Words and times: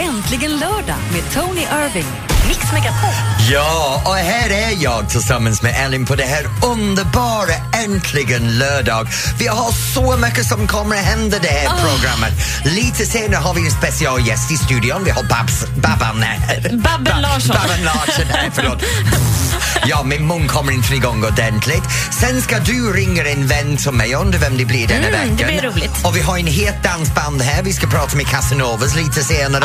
Äntligen 0.00 0.50
lördag 0.50 0.96
med 1.12 1.22
Tony 1.34 1.60
Irving. 1.60 2.06
Mix 2.48 2.72
Megapol. 2.72 3.10
Ja, 3.52 4.02
och 4.06 4.14
här 4.14 4.50
är 4.50 4.82
jag 4.82 5.10
tillsammans 5.10 5.62
med 5.62 5.86
Ellen 5.86 6.06
på 6.06 6.14
det 6.14 6.22
här 6.24 6.44
underbara 6.64 7.54
Äntligen 7.84 8.58
lördag. 8.58 9.08
Vi 9.38 9.46
har 9.46 9.72
så 9.94 10.16
mycket 10.16 10.46
som 10.46 10.66
kommer 10.66 10.96
att 10.96 11.04
hända 11.04 11.38
det 11.42 11.48
här 11.48 11.68
programmet. 11.68 12.32
Lite 12.64 13.06
senare 13.06 13.40
har 13.40 13.54
vi 13.54 13.64
en 13.64 13.70
specialgäst 13.70 14.50
i 14.50 14.56
studion. 14.56 15.04
Vi 15.04 15.10
har 15.10 15.22
Babs, 15.22 15.66
Babban 15.76 16.22
här. 16.22 16.62
Babben 16.62 17.22
Larsson. 17.22 17.56
Babben 17.62 17.84
Larsson 17.84 18.24
här, 18.28 18.50
förlåt. 18.54 18.82
Ja, 19.86 20.02
min 20.02 20.26
mun 20.26 20.48
kommer 20.48 20.72
inte 20.72 20.94
igång 20.94 21.24
ordentligt. 21.24 21.82
Sen 22.20 22.42
ska 22.42 22.58
du 22.58 22.92
ringa 22.92 23.24
en 23.24 23.46
vän 23.46 23.76
till 23.76 23.92
mig, 23.92 24.14
undrar 24.14 24.38
vem 24.38 24.56
det 24.58 24.64
blir 24.64 24.88
denna 24.88 25.06
Mm, 25.08 25.20
veckan. 25.20 25.36
det 25.36 25.44
blir 25.44 25.62
roligt. 25.62 26.04
Och 26.04 26.16
vi 26.16 26.20
har 26.20 26.38
en 26.38 26.46
het 26.46 26.82
dansband 26.82 27.42
här. 27.42 27.62
Vi 27.62 27.72
ska 27.72 27.86
prata 27.86 28.16
med 28.16 28.26
Casanovas 28.26 28.96
lite 28.96 29.24
senare. 29.24 29.64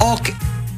Och, 0.00 0.30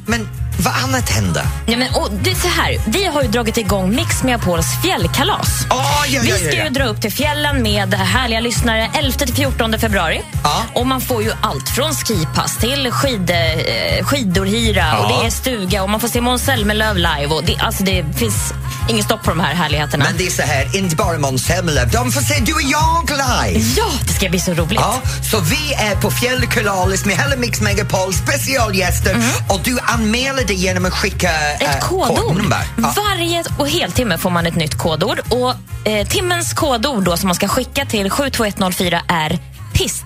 men 0.05 0.29
vad 0.59 0.73
annat 0.83 1.09
händer? 1.09 1.43
Ja, 1.65 1.77
men, 1.77 1.93
och 1.93 2.09
det 2.21 2.31
är 2.31 2.35
så 2.35 2.47
här, 2.47 2.77
vi 2.85 3.05
har 3.05 3.21
ju 3.21 3.27
dragit 3.27 3.57
igång 3.57 3.95
Mix 3.95 4.23
Megapols 4.23 4.65
fjällkalas. 4.83 5.65
Oh, 5.69 6.03
ja, 6.07 6.21
Vi 6.23 6.29
ja, 6.29 6.35
ska 6.35 6.45
ja, 6.45 6.53
ja. 6.53 6.63
ju 6.63 6.69
dra 6.69 6.83
upp 6.83 7.01
till 7.01 7.11
fjällen 7.11 7.61
med 7.63 7.93
härliga 7.93 8.39
lyssnare 8.39 8.89
11 8.93 9.17
till 9.17 9.33
14 9.33 9.79
februari. 9.79 10.21
Ja. 10.43 10.63
Och 10.73 10.87
man 10.87 11.01
får 11.01 11.23
ju 11.23 11.31
allt 11.41 11.69
från 11.69 11.93
skipass 11.93 12.57
till 12.57 12.91
skid, 12.91 13.29
eh, 13.31 14.05
skidorhyra 14.05 14.85
Ja. 14.91 14.97
och 14.97 15.09
det 15.21 15.27
är 15.27 15.31
stuga 15.31 15.83
och 15.83 15.89
man 15.89 15.99
får 15.99 16.07
se 16.07 16.21
Måns 16.21 16.43
Zelmerlöw 16.45 16.95
live. 16.97 17.25
Och 17.35 17.43
det, 17.43 17.57
alltså 17.59 17.83
det 17.83 18.05
finns 18.17 18.53
inget 18.89 19.05
stopp 19.05 19.23
på 19.23 19.29
de 19.29 19.39
här 19.39 19.53
härligheterna. 19.53 20.05
Men 20.05 20.17
det 20.17 20.25
är 20.27 20.31
så 20.31 20.41
här, 20.41 20.75
inte 20.75 20.95
bara 20.95 21.17
Måns 21.17 21.47
de 21.91 22.11
får 22.11 22.21
se 22.21 22.39
du 22.39 22.53
och 22.53 22.61
jag 22.61 23.09
live! 23.09 23.65
Ja, 23.77 23.91
det 24.07 24.13
ska 24.13 24.29
bli 24.29 24.39
så 24.39 24.53
roligt. 24.53 24.79
Ja, 24.81 25.01
så 25.31 25.39
vi 25.39 25.73
är 25.73 25.95
på 25.95 26.11
Fjällkalalis 26.11 27.05
med 27.05 27.17
hela 27.17 27.35
Mix 27.35 27.61
Megapol 27.61 28.13
specialgäster 28.13 29.17
och 29.49 29.59
du 29.63 29.79
anmäler 29.79 30.43
dig 30.43 30.55
genom 30.55 30.85
att 30.85 30.93
skicka 30.93 31.29
Mm. 31.33 31.71
Ett 31.71 31.83
eh, 31.83 31.89
kodord. 31.89 32.17
kodnummer. 32.17 32.65
Ja. 32.77 32.93
Varje 33.09 33.43
och 33.57 33.69
heltimme 33.69 34.17
får 34.17 34.29
man 34.29 34.45
ett 34.47 34.55
nytt 34.55 34.77
kodord. 34.77 35.19
Och 35.29 35.55
eh, 35.87 36.07
Timmens 36.07 36.53
kodord 36.53 37.03
då, 37.03 37.17
som 37.17 37.27
man 37.27 37.35
ska 37.35 37.47
skicka 37.47 37.85
till 37.85 38.09
72104 38.09 39.01
är 39.07 39.39
PIST. 39.73 40.05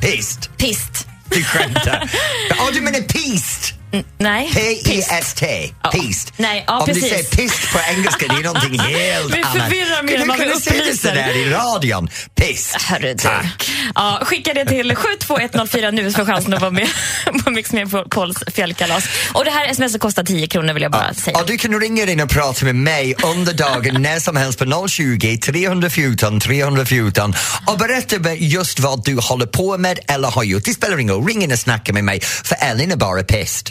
Pist. 0.00 0.50
PIST. 0.56 1.06
Du 1.24 1.44
skämtar. 1.44 2.10
Ja, 2.50 2.56
du 2.72 2.80
menar 2.80 3.00
pist? 3.00 3.74
Nej, 4.18 4.50
P-I-S-T. 4.54 5.70
Ja. 5.82 5.90
Pist. 5.90 6.32
Nej, 6.36 6.64
ja, 6.66 6.78
Om 6.80 6.86
precis. 6.86 7.02
du 7.02 7.08
säger 7.08 7.24
pist 7.24 7.72
på 7.72 7.78
engelska, 7.90 8.26
det 8.28 8.34
är 8.34 8.42
någonting 8.42 8.78
helt 8.80 9.34
Vi 9.36 9.42
annat. 9.42 9.52
förvirrar 9.52 10.02
mer 10.02 10.14
än 10.20 10.32
vi 10.32 10.38
kunna 10.44 10.60
säga 10.60 10.76
det 10.76 10.80
upplyser. 10.82 11.08
sådär 11.08 11.36
i 11.36 11.50
radion? 11.50 12.08
Pist. 12.34 12.76
Du. 13.00 13.14
Tack. 13.14 13.70
Ja, 13.94 14.20
skicka 14.24 14.54
det 14.54 14.64
till 14.64 14.96
72104 14.96 15.90
nu 15.90 16.12
för 16.12 16.24
chansen 16.24 16.54
att 16.54 16.60
vara 16.60 16.70
med 16.70 16.88
på 17.44 17.50
Mix 17.50 17.72
Megapols 17.72 18.36
fjällkalas. 18.54 19.04
Och 19.32 19.44
det 19.44 19.50
här 19.50 19.68
sms 19.70 19.96
kostar 19.98 20.24
10 20.24 20.46
kronor 20.46 20.72
vill 20.74 20.82
jag 20.82 20.92
bara 20.92 21.14
säga. 21.14 21.38
Och 21.38 21.46
du 21.46 21.58
kan 21.58 21.80
ringa 21.80 22.02
in 22.04 22.20
och 22.20 22.30
prata 22.30 22.64
med 22.64 22.74
mig 22.74 23.14
under 23.22 23.52
dagen 23.52 24.02
när 24.02 24.20
som 24.20 24.36
helst 24.36 24.58
på 24.58 24.88
020 24.88 25.36
314 25.38 26.40
314 26.40 27.34
och 27.66 27.78
berätta 27.78 28.34
just 28.34 28.80
vad 28.80 29.04
du 29.04 29.16
håller 29.20 29.46
på 29.46 29.78
med 29.78 29.98
eller 30.08 30.28
har 30.30 30.42
gjort. 30.44 30.64
Det 30.64 30.72
spelar 30.72 30.98
ingen 30.98 31.14
roll, 31.14 31.26
ring 31.26 31.42
in 31.44 31.52
och 31.52 31.58
snacka 31.58 31.92
med 31.92 32.04
mig 32.04 32.20
för 32.20 32.56
Ellen 32.60 32.92
är 32.92 32.96
bara 32.96 33.22
pissed. 33.22 33.70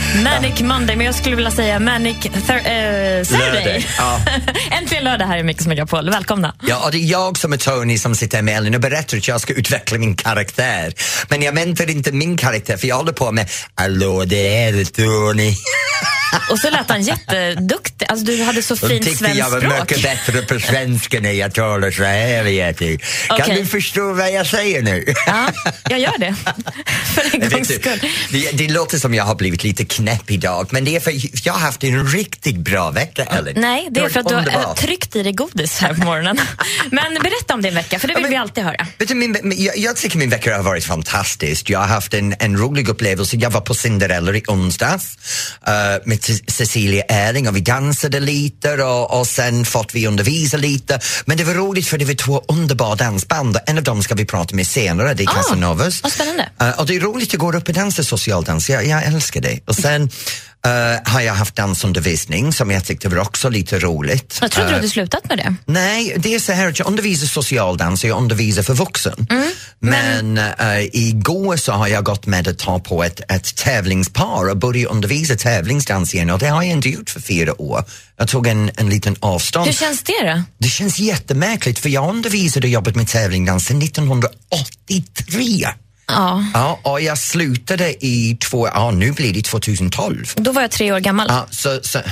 Manic 0.15 0.61
Monday, 0.61 0.95
men 0.95 1.05
jag 1.05 1.15
skulle 1.15 1.35
vilja 1.35 1.51
säga 1.51 1.79
Manic 1.79 2.17
thir- 2.17 2.57
eh, 2.57 3.23
Saturday. 3.23 3.63
Lördag, 3.65 3.83
ja. 3.97 4.19
Äntligen 4.77 5.03
lördag 5.03 5.25
här 5.25 5.37
i 5.37 5.43
Mix 5.43 5.67
Megapol. 5.67 6.09
Välkomna. 6.09 6.55
Ja, 6.67 6.85
och 6.85 6.91
det 6.91 6.97
är 6.97 7.11
jag 7.11 7.37
som 7.37 7.53
är 7.53 7.57
Tony 7.57 7.97
som 7.97 8.15
sitter 8.15 8.41
med 8.41 8.57
Ellen 8.57 8.75
och 8.75 8.81
berättar 8.81 9.17
att 9.17 9.27
jag 9.27 9.41
ska 9.41 9.53
utveckla 9.53 9.97
min 9.97 10.15
karaktär. 10.15 10.93
Men 11.29 11.41
jag 11.41 11.53
väntar 11.53 11.89
inte 11.89 12.11
min 12.11 12.37
karaktär 12.37 12.77
för 12.77 12.87
jag 12.87 12.95
håller 12.95 13.11
på 13.11 13.31
med 13.31 13.49
Hallå, 13.75 14.25
det 14.25 14.63
är 14.63 14.85
Tony. 14.85 15.55
Och 16.51 16.59
så 16.59 16.69
lät 16.69 16.89
han 16.89 17.01
jätteduktig. 17.01 18.05
Alltså, 18.09 18.25
du 18.25 18.43
hade 18.43 18.61
så 18.61 18.75
fint 18.75 19.03
svenskt 19.17 19.37
jag 19.37 19.49
var 19.49 19.59
språk. 19.59 19.79
mycket 19.79 20.03
bättre 20.03 20.41
på 20.41 20.59
svenska 20.59 21.19
när 21.19 21.31
jag 21.31 21.53
talar 21.53 21.91
så 21.91 22.03
här. 22.03 22.43
Vet 22.43 22.77
du. 22.77 22.97
Kan 23.27 23.41
Okej. 23.41 23.55
du 23.55 23.65
förstå 23.65 24.13
vad 24.13 24.31
jag 24.31 24.47
säger 24.47 24.81
nu? 24.81 25.05
Ja, 25.25 25.51
jag 25.89 25.99
gör 25.99 26.17
det. 26.17 26.35
För 27.15 27.35
en 27.43 27.49
gångs 27.49 27.67
skull. 27.75 27.99
det, 28.29 28.51
det 28.57 28.67
låter 28.73 28.97
som 28.97 29.13
jag 29.13 29.23
har 29.23 29.35
blivit 29.35 29.63
lite 29.63 29.85
knäpp 29.85 30.31
idag 30.31 30.67
men 30.71 30.85
det 30.85 30.95
är 30.95 30.99
för 30.99 31.13
jag 31.47 31.53
har 31.53 31.59
haft 31.59 31.83
en 31.83 32.07
riktigt 32.07 32.57
bra 32.57 32.91
vecka 32.91 33.23
Ellen. 33.23 33.53
Nej, 33.57 33.87
det 33.91 33.99
är 33.99 34.09
för 34.09 34.19
att 34.19 34.29
du 34.29 34.35
har 34.35 34.75
tryckt 34.75 35.15
i 35.15 35.23
dig 35.23 35.33
godis 35.33 35.77
här 35.79 35.93
på 35.93 36.05
morgonen. 36.05 36.37
Men 36.91 37.13
berätta 37.13 37.53
om 37.53 37.61
din 37.61 37.75
vecka, 37.75 37.99
för 37.99 38.07
det 38.07 38.13
vill 38.13 38.21
men- 38.21 38.31
vi 38.31 38.37
alltid 38.37 38.63
höra. 38.63 38.87
Vet 38.97 39.07
du, 39.07 39.15
min, 39.15 39.53
jag, 39.57 39.77
jag 39.77 39.95
tycker 39.95 40.17
min 40.17 40.29
vecka 40.29 40.55
har 40.55 40.63
varit 40.63 40.83
fantastisk. 40.85 41.69
Jag 41.69 41.79
har 41.79 41.87
haft 41.87 42.13
en, 42.13 42.35
en 42.39 42.57
rolig 42.57 42.89
upplevelse. 42.89 43.35
Jag 43.37 43.49
var 43.49 43.61
på 43.61 43.73
Cinderella 43.73 44.31
i 44.35 44.43
onsdags 44.47 45.17
eh, 45.67 45.73
med 46.05 46.20
Cecilia 46.47 47.03
Erling 47.03 47.47
och 47.47 47.55
vi 47.55 47.59
dansade 47.61 48.19
lite 48.19 48.73
och, 48.83 49.19
och 49.19 49.27
sen 49.27 49.65
fått 49.65 49.95
vi 49.95 50.07
undervisa 50.07 50.57
lite. 50.57 50.99
Men 51.25 51.37
det 51.37 51.43
var 51.43 51.53
roligt 51.53 51.87
för 51.87 51.97
det 51.97 52.05
var 52.05 52.13
två 52.13 52.43
underbara 52.47 52.95
dansband 52.95 53.55
och 53.55 53.61
en 53.69 53.77
av 53.77 53.83
dem 53.83 54.03
ska 54.03 54.15
vi 54.15 54.25
prata 54.25 54.55
med 54.55 54.67
senare, 54.67 55.13
det 55.13 55.23
är 55.23 55.29
Ah, 55.29 55.33
Casanovas. 55.33 56.03
vad 56.03 56.11
spännande. 56.11 56.49
Eh, 56.61 56.79
och 56.79 56.85
det 56.85 56.95
är 56.95 56.99
roligt 56.99 57.33
att 57.33 57.39
gå 57.39 57.53
upp 57.53 57.67
och 57.67 57.73
dansa 57.73 58.03
social 58.03 58.43
dans, 58.43 58.69
jag, 58.69 58.85
jag 58.87 59.03
älskar 59.03 59.41
det. 59.41 59.59
Och 59.65 59.75
sen 59.75 60.09
eh, 60.65 61.11
har 61.11 61.21
jag 61.21 61.33
haft 61.33 61.55
dansundervisning 61.55 62.53
som 62.53 62.71
jag 62.71 62.85
tyckte 62.85 63.09
var 63.09 63.17
också 63.19 63.49
lite 63.49 63.79
roligt. 63.79 64.37
Jag 64.41 64.51
trodde 64.51 64.67
Eh, 64.67 64.69
du 64.69 64.75
hade 64.75 64.89
slutat 64.89 65.29
med 65.29 65.37
det. 65.37 65.55
Nej, 65.65 66.15
det 66.17 66.35
är 66.35 66.39
så 66.39 66.51
här 66.51 66.67
att 66.69 66.79
jag 66.79 66.87
undervisar 66.87 67.27
socialdans 67.27 68.03
och 68.03 68.09
jag 68.09 68.17
undervisar 68.17 68.63
för 68.63 68.73
vuxen. 68.73 69.27
Mm, 69.29 69.51
Men 69.79 70.37
äh, 70.37 70.83
igår 70.93 71.57
så 71.57 71.71
har 71.71 71.87
jag 71.87 72.03
gått 72.03 72.25
med 72.25 72.47
att 72.47 72.57
ta 72.59 72.79
på 72.79 73.03
ett, 73.03 73.21
ett 73.31 73.55
tävlingspar 73.55 74.49
och 74.49 74.57
börja 74.57 74.87
undervisa 74.89 75.35
tävlingsdans 75.35 76.13
igen 76.13 76.29
och 76.29 76.39
det 76.39 76.47
har 76.47 76.63
jag 76.63 76.71
inte 76.71 76.89
gjort 76.89 77.09
för 77.09 77.21
fyra 77.21 77.61
år. 77.61 77.83
Jag 78.17 78.27
tog 78.27 78.47
en, 78.47 78.71
en 78.75 78.89
liten 78.89 79.15
avstånd. 79.19 79.65
Hur 79.65 79.73
känns 79.73 80.03
det 80.03 80.13
då? 80.25 80.43
Det 80.57 80.67
känns 80.69 80.99
jättemärkligt 80.99 81.79
för 81.79 81.89
jag 81.89 82.09
undervisade 82.09 82.67
och 82.67 82.71
jobbat 82.71 82.95
med 82.95 83.07
tävlingsdans 83.07 83.65
sedan 83.65 83.81
1983. 83.81 85.67
Ja, 86.11 86.43
Ja, 86.53 86.79
och 86.83 87.01
jag 87.01 87.17
slutade 87.17 88.05
i 88.05 88.37
två, 88.41 88.67
ja 88.67 88.91
nu 88.91 89.11
blir 89.11 89.33
det 89.33 89.41
2012. 89.41 90.25
då 90.35 90.51
var 90.51 90.61
jag 90.61 90.71
tre 90.71 90.91
år 90.91 90.99
gammal. 90.99 91.27
Ja, 91.29 91.47
så, 91.51 91.79
så, 91.83 91.99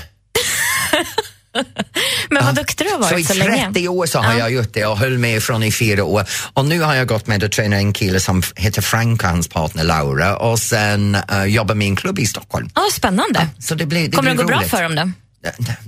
Men 2.30 2.46
vad 2.46 2.56
duktig 2.56 2.88
du 2.88 2.92
har 2.94 3.04
Så 3.04 3.10
i 3.10 3.14
varit 3.14 3.28
så, 3.28 3.34
länge. 3.34 3.66
30 3.74 3.88
år 3.88 4.06
så 4.06 4.20
har 4.20 4.34
jag 4.34 4.52
gjort 4.52 4.74
det 4.74 4.86
och 4.86 4.98
höll 4.98 5.18
med 5.18 5.44
från 5.44 5.64
i 5.64 5.72
fyra 5.72 6.04
år. 6.04 6.26
Och 6.54 6.66
nu 6.66 6.82
har 6.82 6.96
jag 6.96 7.08
gått 7.08 7.28
med 7.28 7.44
att 7.44 7.52
träna 7.52 7.76
en 7.76 7.94
kille 7.94 8.20
som 8.20 8.44
heter 8.56 8.82
Frank 8.82 9.24
och 9.24 9.30
hans 9.30 9.48
partner 9.48 9.84
Laura 9.84 10.38
och 10.38 10.60
sen 10.60 11.18
uh, 11.32 11.46
jobbar 11.46 11.76
med 11.76 11.88
en 11.88 11.96
klubb 11.96 12.20
i 12.20 12.26
Stockholm. 12.26 12.70
Ja, 12.76 12.82
spännande. 12.94 13.48
Så 13.60 13.76
det 13.76 13.86
blir, 13.86 14.08
det 14.10 14.16
Kommer 14.16 14.30
det 14.30 14.36
blir 14.36 14.44
gå 14.44 14.48
bra 14.48 14.58
roligt. 14.58 14.70
för 14.70 14.84
dem 14.84 14.96
då? 14.96 15.12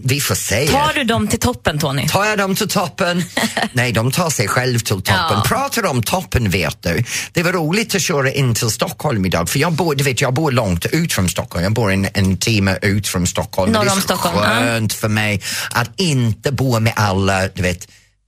Vi 0.03 0.22
får 0.22 0.35
se. 0.35 0.67
Tar 0.67 0.94
du 0.94 1.03
dem 1.03 1.28
till 1.28 1.39
toppen, 1.39 1.79
Tony? 1.79 2.07
Tar 2.07 2.25
jag 2.25 2.38
dem 2.38 2.56
till 2.56 2.69
toppen? 2.69 3.23
Nej, 3.73 3.91
de 3.91 4.12
tar 4.12 4.29
sig 4.29 4.47
själv 4.47 4.79
till 4.79 4.88
toppen. 4.88 5.13
Ja. 5.13 5.44
Pratar 5.47 5.85
om 5.85 6.03
toppen 6.03 6.50
vet 6.50 6.84
du. 6.84 7.03
Det 7.31 7.44
var 7.44 7.53
roligt 7.53 7.95
att 7.95 8.01
köra 8.01 8.31
in 8.31 8.56
till 8.56 8.69
Stockholm 8.69 9.25
idag 9.25 9.50
för 9.50 9.59
jag 9.59 9.73
bor, 9.73 9.95
du 9.95 10.03
vet, 10.03 10.22
jag 10.22 10.34
bor 10.34 10.51
långt 10.51 10.85
ut 10.85 11.13
från 11.13 11.29
Stockholm. 11.29 11.63
Jag 11.63 11.73
bor 11.73 11.91
en, 11.91 12.07
en 12.13 12.38
timme 12.38 12.78
ut 12.81 13.07
från 13.07 13.28
Stockholm. 13.28 13.72
Norr 13.72 13.84
det 13.84 13.90
är 13.90 13.94
om 13.94 14.01
så 14.01 14.01
Stockholm, 14.01 14.38
skönt 14.38 14.94
för 14.94 15.09
mig 15.09 15.41
att 15.72 15.90
inte 15.95 16.51
bo 16.51 16.79
med 16.79 16.94
alla, 16.95 17.47
du 17.47 17.61
vet, 17.61 17.88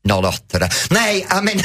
08 0.09 0.69
Nej, 0.89 1.28
I 1.31 1.41
mean, 1.41 1.47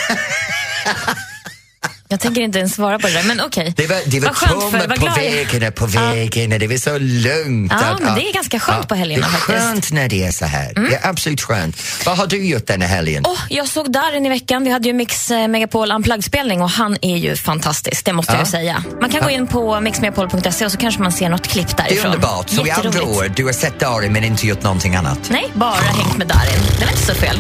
Jag 2.10 2.20
tänker 2.20 2.40
inte 2.42 2.58
ens 2.58 2.74
svara 2.74 2.98
på 2.98 3.06
det 3.06 3.12
där, 3.12 3.22
men 3.22 3.40
okej. 3.40 3.72
det 3.76 3.86
var, 3.86 3.96
det 4.06 4.20
var 4.20 4.32
för 4.32 4.46
tomma 4.46 4.60
på 4.96 5.06
vägen, 5.20 5.72
på 5.72 5.86
vägen, 5.86 6.50
det 6.50 6.66
var 6.66 6.76
så 6.76 6.98
lugnt. 6.98 7.72
Ja, 7.80 7.86
att- 7.86 8.00
men 8.02 8.14
det 8.14 8.28
är 8.28 8.32
ganska 8.32 8.58
skönt 8.60 8.88
på 8.88 8.94
helgerna 8.94 9.26
Det 9.26 9.28
är 9.28 9.38
faktiskt. 9.38 9.58
Mm. 9.58 9.72
skönt 9.72 9.92
när 9.92 10.08
det 10.08 10.24
är 10.24 10.30
så 10.32 10.44
här. 10.44 10.72
Det 10.74 10.94
är 10.94 11.08
absolut 11.10 11.40
skönt. 11.42 11.82
Vad 12.06 12.16
har 12.16 12.26
du 12.26 12.46
gjort 12.48 12.66
denna 12.66 12.86
helgen? 12.86 13.24
Åh, 13.26 13.38
jag 13.48 13.68
såg 13.68 13.92
Darin 13.92 14.26
i 14.26 14.28
veckan. 14.28 14.64
Vi 14.64 14.70
hade 14.70 14.88
ju 14.88 14.94
Mix 14.94 15.30
eh, 15.30 15.48
Megapol 15.48 15.90
Unplugged-spelning 15.92 16.62
och 16.62 16.70
han 16.70 16.96
är 17.02 17.16
ju 17.16 17.36
fantastisk, 17.36 18.04
det 18.04 18.12
måste 18.12 18.32
Ja. 18.32 18.38
jag 18.38 18.46
ju 18.46 18.50
säga. 18.50 18.84
Man 19.00 19.10
kan 19.10 19.22
gå 19.22 19.30
in 19.30 19.46
på 19.46 19.80
mixmegapol.se 19.80 20.64
och 20.64 20.72
så 20.72 20.78
kanske 20.78 21.02
man 21.02 21.12
ser 21.12 21.28
något 21.28 21.46
klipp 21.48 21.76
Det 21.76 21.82
är 21.82 21.88
därifrån. 21.88 22.06
underbart. 22.06 22.50
Så 22.50 22.66
i 22.66 22.70
andra 22.70 23.02
ord, 23.02 23.30
du 23.36 23.44
har 23.44 23.52
sett 23.52 23.80
Darin 23.80 24.12
men 24.12 24.24
inte 24.24 24.46
gjort 24.46 24.62
någonting 24.62 24.94
annat. 24.94 25.18
Nej, 25.30 25.44
bara 25.54 25.74
hängt 25.74 26.16
med 26.16 26.26
Darin. 26.26 26.60
Det 26.78 26.84
var 26.84 26.92
inte 26.92 27.06
så 27.06 27.14
fel. 27.14 27.36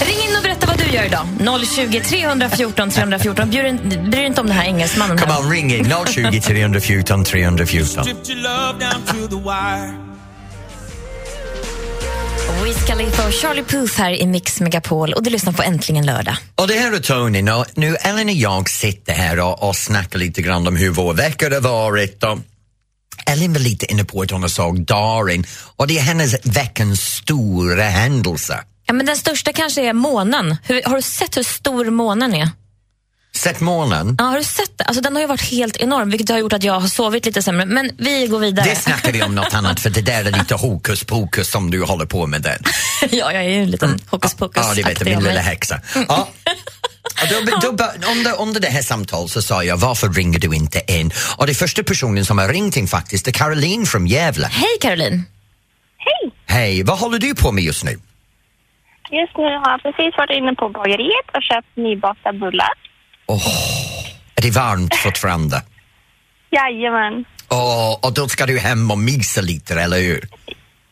Ring 0.00 0.28
in 0.30 0.36
och 0.36 0.42
berätta 0.42 0.66
vad 0.66 0.78
du 0.78 0.84
gör 0.84 1.04
idag. 1.04 1.26
020 1.76 2.00
314 2.00 2.90
314. 2.90 3.50
Bryr 3.50 3.62
dig 3.62 4.11
bryr 4.12 4.20
dig 4.20 4.28
inte 4.28 4.40
om 4.40 4.46
den 4.46 4.56
här 4.56 4.64
engelsmannen 4.64 5.18
Come 5.18 5.38
on, 5.38 5.50
ring 5.50 5.74
in 5.74 5.84
020 6.06 6.40
314 6.40 7.24
314. 7.24 8.04
Stripped 8.04 8.28
your 8.28 8.42
love 8.42 8.78
down 8.80 9.02
to 9.06 9.28
the 9.28 9.42
wire. 9.42 10.12
Wiz 12.64 12.84
Khalifa 12.86 13.26
och 13.26 13.32
Charlie 13.32 13.62
Puth 13.62 13.98
här 13.98 14.10
i 14.10 14.26
Mix 14.26 14.60
Megapol 14.60 15.12
och 15.12 15.22
du 15.22 15.30
lyssnar 15.30 15.52
på 15.52 15.62
Äntligen 15.62 16.06
lördag. 16.06 16.36
Och 16.54 16.68
det 16.68 16.74
här 16.74 16.92
är 16.92 16.98
Tony. 16.98 17.50
och 17.50 17.66
Nu 17.74 17.96
Ellen 17.96 18.28
och 18.28 18.34
jag 18.34 18.70
sitter 18.70 19.12
här 19.12 19.40
och, 19.40 19.68
och 19.68 19.76
snackar 19.76 20.18
lite 20.18 20.42
grann 20.42 20.66
om 20.66 20.76
hur 20.76 20.90
vår 20.90 21.14
vecka 21.14 21.50
har 21.50 21.60
varit. 21.60 22.24
Och 22.24 22.38
Ellen 23.26 23.52
var 23.52 23.60
lite 23.60 23.92
inne 23.92 24.04
på 24.04 24.22
att 24.22 24.30
hon 24.30 24.50
såg 24.50 24.86
Darin 24.86 25.46
och 25.76 25.86
det 25.86 25.98
är 25.98 26.02
hennes 26.02 26.46
veckans 26.46 27.00
stora 27.00 27.84
händelse. 27.84 28.60
Ja, 28.86 28.92
men 28.92 29.06
den 29.06 29.16
största 29.16 29.52
kanske 29.52 29.88
är 29.88 29.92
månen. 29.92 30.56
Hur, 30.64 30.82
har 30.84 30.96
du 30.96 31.02
sett 31.02 31.36
hur 31.36 31.42
stor 31.42 31.90
månen 31.90 32.34
är? 32.34 32.50
Sett 33.36 33.60
månen? 33.60 34.16
Ja, 34.18 34.24
har 34.24 34.38
du 34.38 34.44
sett 34.44 34.78
det? 34.78 34.84
Alltså, 34.84 35.02
den 35.02 35.14
har 35.14 35.20
ju 35.20 35.26
varit 35.26 35.50
helt 35.50 35.76
enorm, 35.76 36.10
vilket 36.10 36.28
har 36.28 36.38
gjort 36.38 36.52
att 36.52 36.64
jag 36.64 36.80
har 36.80 36.88
sovit 36.88 37.26
lite 37.26 37.42
sämre. 37.42 37.66
Men 37.66 37.90
vi 37.98 38.26
går 38.26 38.38
vidare. 38.38 38.68
Det 38.68 38.76
snackar 38.76 39.12
vi 39.12 39.22
om 39.22 39.34
något 39.34 39.54
annat 39.54 39.80
för 39.80 39.90
det 39.90 40.02
där 40.02 40.24
är 40.24 40.30
lite 40.30 40.54
hokus 40.54 41.04
pokus 41.04 41.50
som 41.50 41.70
du 41.70 41.82
håller 41.82 42.06
på 42.06 42.26
med 42.26 42.42
den. 42.42 42.58
ja, 43.10 43.32
jag 43.32 43.44
är 43.44 43.48
ju 43.48 43.62
en 43.62 43.70
liten 43.70 44.00
hokus 44.10 44.34
pokus 44.34 44.66
Ja, 44.68 44.74
det 44.74 44.82
vet 44.82 45.00
jag, 45.00 45.08
min 45.08 45.24
lilla 45.24 45.40
häxa. 45.40 45.80
Ja. 46.08 46.28
Och 47.22 47.28
då, 47.60 47.70
då, 47.76 47.84
under, 48.10 48.40
under 48.40 48.60
det 48.60 48.68
här 48.68 48.82
samtalet 48.82 49.30
så 49.30 49.42
sa 49.42 49.64
jag, 49.64 49.76
varför 49.76 50.08
ringer 50.08 50.38
du 50.38 50.54
inte 50.54 50.80
in? 50.88 51.10
Och 51.36 51.46
det 51.46 51.54
första 51.54 51.82
personen 51.82 52.24
som 52.24 52.38
har 52.38 52.48
ringt 52.48 52.76
in 52.76 52.88
faktiskt 52.88 53.28
är 53.28 53.32
Caroline 53.32 53.86
från 53.86 54.06
Gävle. 54.06 54.46
Hej 54.46 54.78
Caroline! 54.80 55.24
Hej! 55.98 56.32
Hej, 56.46 56.82
vad 56.82 56.98
håller 56.98 57.18
du 57.18 57.34
på 57.34 57.52
med 57.52 57.64
just 57.64 57.84
nu? 57.84 57.90
Just 59.10 59.36
nu 59.36 59.44
har 59.44 59.70
jag 59.70 59.82
precis 59.82 60.14
varit 60.18 60.36
inne 60.38 60.54
på 60.54 60.68
bageriet 60.68 61.26
och 61.36 61.42
köpt 61.42 61.76
nybakta 61.76 62.32
bullar. 62.32 62.91
Är 64.36 64.42
det 64.42 64.50
varmt 64.50 64.94
fortfarande? 64.96 65.62
Jajamän, 66.50 67.24
Och, 67.48 68.04
och 68.04 68.12
då 68.14 68.28
ska 68.28 68.46
du 68.46 68.58
hem 68.58 68.90
och 68.90 68.98
mysa 68.98 69.40
lite, 69.40 69.80
eller 69.80 70.00
hur? 70.00 70.28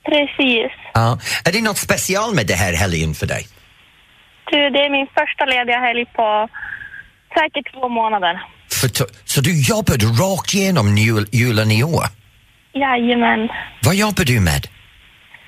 precis. 0.04 0.72
Ja. 0.94 1.19
Är 1.44 1.52
det 1.52 1.62
något 1.62 1.78
special 1.78 2.34
med 2.34 2.46
det 2.46 2.54
här 2.54 2.72
helgen 2.72 3.14
för 3.14 3.26
dig? 3.26 3.46
Du, 4.50 4.56
det 4.70 4.78
är 4.78 4.90
min 4.90 5.06
första 5.06 5.44
lediga 5.44 5.78
helg 5.81 6.04
på 6.16 6.48
säkert 7.34 7.72
två 7.75 7.88
månader. 7.88 8.40
För 8.72 8.90
så 9.25 9.40
du 9.40 9.62
jobbade 9.62 10.06
rakt 10.06 10.54
igenom 10.54 10.96
jul, 10.98 11.26
julen 11.32 11.70
i 11.70 11.82
år? 11.84 12.04
Jajamän. 12.75 13.48
Vad 13.82 13.94
jobbar 13.94 14.25
du 14.25 14.40
med? 14.40 14.66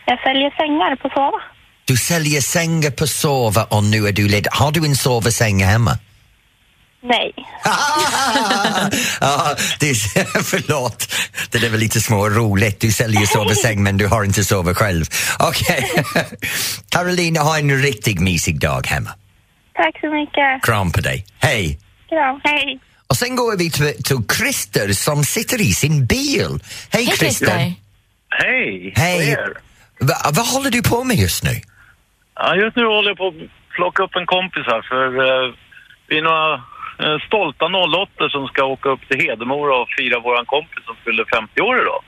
Jag 0.06 0.18
säljer 0.22 0.50
sängar 0.50 0.96
på 0.96 1.08
Sova. 1.08 1.40
Du 1.84 1.96
säljer 1.96 2.40
sängar 2.40 2.90
på 2.90 3.06
sova 3.06 3.64
och 3.64 3.84
nu 3.84 4.06
är 4.08 4.12
du 4.12 4.28
ledig. 4.28 4.48
Har 4.52 4.72
du 4.72 4.84
en 4.86 4.96
sovasäng 4.96 5.62
hemma? 5.64 5.98
Nej. 7.04 7.32
ja, 9.20 9.56
det 9.81 9.90
är, 9.90 10.43
förlåt, 10.50 11.14
det 11.50 11.58
är 11.58 11.70
väl 11.70 11.81
lite 11.81 12.00
små 12.00 12.28
roligt. 12.28 12.81
Du 12.81 12.93
säljer 12.93 13.26
sovasäng 13.26 13.82
men 13.82 13.96
du 13.96 14.06
har 14.06 14.25
inte 14.25 14.44
sova 14.44 14.75
själv. 14.75 15.04
Okej. 15.38 15.90
Carolina, 16.88 17.40
ha 17.40 17.58
en 17.58 17.82
riktigt 17.82 18.20
mysig 18.20 18.60
dag 18.60 18.87
hemma. 18.87 19.10
Tack 19.75 20.00
så 20.00 20.10
mycket. 20.10 20.62
Kram 20.62 20.93
på 20.93 21.00
dig. 21.00 21.25
Hej! 21.38 21.78
Kram. 22.08 22.40
Hej. 22.44 22.81
Och 23.06 23.16
sen 23.16 23.37
går 23.37 23.56
vi 23.56 23.70
till, 23.70 24.02
till 24.02 24.37
Christer 24.37 24.93
som 24.93 25.25
sitter 25.25 25.60
i 25.60 25.72
sin 25.72 26.06
bil. 26.06 26.58
Hej 26.90 27.05
Hej 27.05 27.16
Christer! 27.16 27.72
Hej! 28.28 28.93
Hej! 28.96 29.37
Va, 30.00 30.14
vad 30.32 30.46
håller 30.46 30.70
du 30.70 30.82
på 30.82 31.05
med 31.05 31.16
just 31.16 31.44
nu? 31.44 31.50
Ja, 32.34 32.56
just 32.56 32.76
nu 32.76 32.84
håller 32.84 33.10
jag 33.10 33.19
på 33.19 33.28
att 33.28 33.34
plocka 33.76 34.02
upp 34.02 34.16
en 34.16 34.26
kompis 34.26 34.64
här 34.66 34.82
för 34.90 35.06
eh, 35.26 35.55
vi 36.08 36.19
är 36.19 36.22
några 36.22 36.62
stolta 37.26 37.64
08 37.64 38.28
som 38.34 38.46
ska 38.52 38.60
åka 38.64 38.88
upp 38.94 39.02
till 39.08 39.20
Hedemora 39.20 39.75
och 39.82 39.88
fira 39.99 40.16
våran 40.20 40.46
kompis 40.54 40.82
som 40.88 40.96
fyller 41.04 41.25
50 41.37 41.60
år 41.60 41.76
idag. 41.82 42.02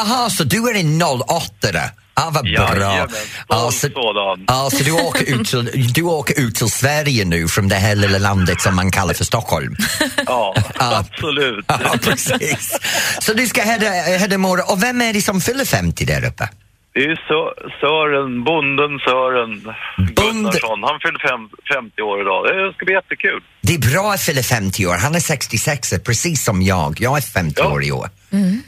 Aha, 0.00 0.28
så 0.30 0.44
du 0.44 0.58
är 0.70 0.74
en 0.80 1.02
08 1.02 1.90
Ah, 2.18 2.30
vad 2.34 2.44
bra. 2.44 2.52
Jajamän, 2.52 3.08
Ja, 3.48 3.70
stolt 3.70 3.74
så, 3.74 3.88
sådan. 4.02 4.44
ja, 4.48 4.68
så 4.72 4.84
du, 4.84 4.92
åker 4.92 5.40
ut 5.40 5.46
till, 5.48 5.92
du 5.92 6.02
åker 6.02 6.40
ut 6.40 6.54
till 6.54 6.70
Sverige 6.70 7.24
nu 7.24 7.48
från 7.48 7.68
det 7.68 7.74
här 7.74 7.94
lilla 7.94 8.18
landet 8.18 8.60
som 8.60 8.76
man 8.76 8.90
kallar 8.90 9.14
för 9.14 9.24
Stockholm? 9.24 9.76
Ja, 10.26 10.54
Ja. 10.78 10.98
absolut. 10.98 11.64
Ja, 11.68 11.94
precis. 12.04 12.78
Så 13.20 13.32
du 13.34 13.46
ska 13.46 13.60
Hede- 13.62 14.18
Hedemora, 14.20 14.62
och 14.72 14.82
vem 14.82 15.00
är 15.02 15.12
det 15.12 15.20
som 15.22 15.40
fyller 15.40 15.64
50 15.64 16.04
där 16.04 16.26
uppe? 16.28 16.48
Det 16.94 17.04
är 17.04 17.14
Sö- 17.28 17.80
Sören, 17.80 18.44
bonden 18.44 18.98
Sören 18.98 19.60
Bond- 19.98 20.14
Gunnarsson. 20.32 20.82
Han 20.82 21.00
fyller 21.04 21.28
fem, 21.28 21.40
50 21.74 22.02
år 22.02 22.20
idag. 22.20 22.44
Det 22.46 22.72
ska 22.74 22.84
bli 22.84 22.94
jättekul. 22.94 23.40
Det 23.66 23.74
är 23.74 23.78
bra 23.78 24.12
att 24.12 24.20
fylla 24.22 24.42
50 24.42 24.86
år, 24.86 24.94
han 24.94 25.14
är 25.14 25.20
66 25.20 25.94
precis 26.04 26.44
som 26.44 26.62
jag. 26.62 27.00
Jag 27.00 27.16
är 27.16 27.20
50 27.20 27.54
Ja. 27.58 27.66
år 27.72 27.84
i 27.84 27.92
år. 27.92 28.10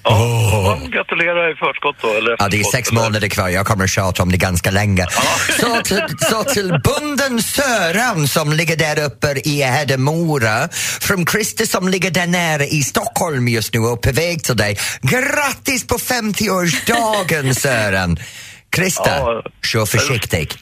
Ja, 0.04 0.76
man 0.80 0.90
gratulerar 0.90 1.52
i 1.52 1.54
förskott 1.54 1.96
då. 2.00 2.08
Eller 2.08 2.36
Ja, 2.38 2.48
det 2.48 2.60
är 2.60 2.64
sex 2.64 2.92
månader 2.92 3.28
kvar, 3.28 3.48
jag 3.48 3.66
kommer 3.66 3.84
att 3.84 3.90
tjata 3.90 4.22
om 4.22 4.32
det 4.32 4.36
ganska 4.36 4.70
länge. 4.70 5.06
Så, 5.60 5.80
till, 5.84 6.02
så 6.30 6.44
till 6.44 6.72
bunden 6.84 7.42
Sören 7.42 8.28
som 8.28 8.52
ligger 8.52 8.76
där 8.76 9.04
uppe 9.04 9.34
i 9.44 9.62
Hedemora, 9.62 10.68
från 11.00 11.26
Christer 11.26 11.66
som 11.66 11.88
ligger 11.88 12.10
där 12.10 12.26
nere 12.26 12.66
i 12.66 12.82
Stockholm 12.82 13.48
just 13.48 13.74
nu 13.74 13.80
och 13.80 14.02
på 14.02 14.12
väg 14.12 14.44
till 14.44 14.56
dig. 14.56 14.78
Grattis 15.02 15.86
på 15.86 15.98
50-årsdagen 15.98 17.54
Sören! 17.60 18.18
Christer, 18.76 19.18
Ja. 19.18 19.42
kör 19.64 19.86
försiktigt. 19.86 20.56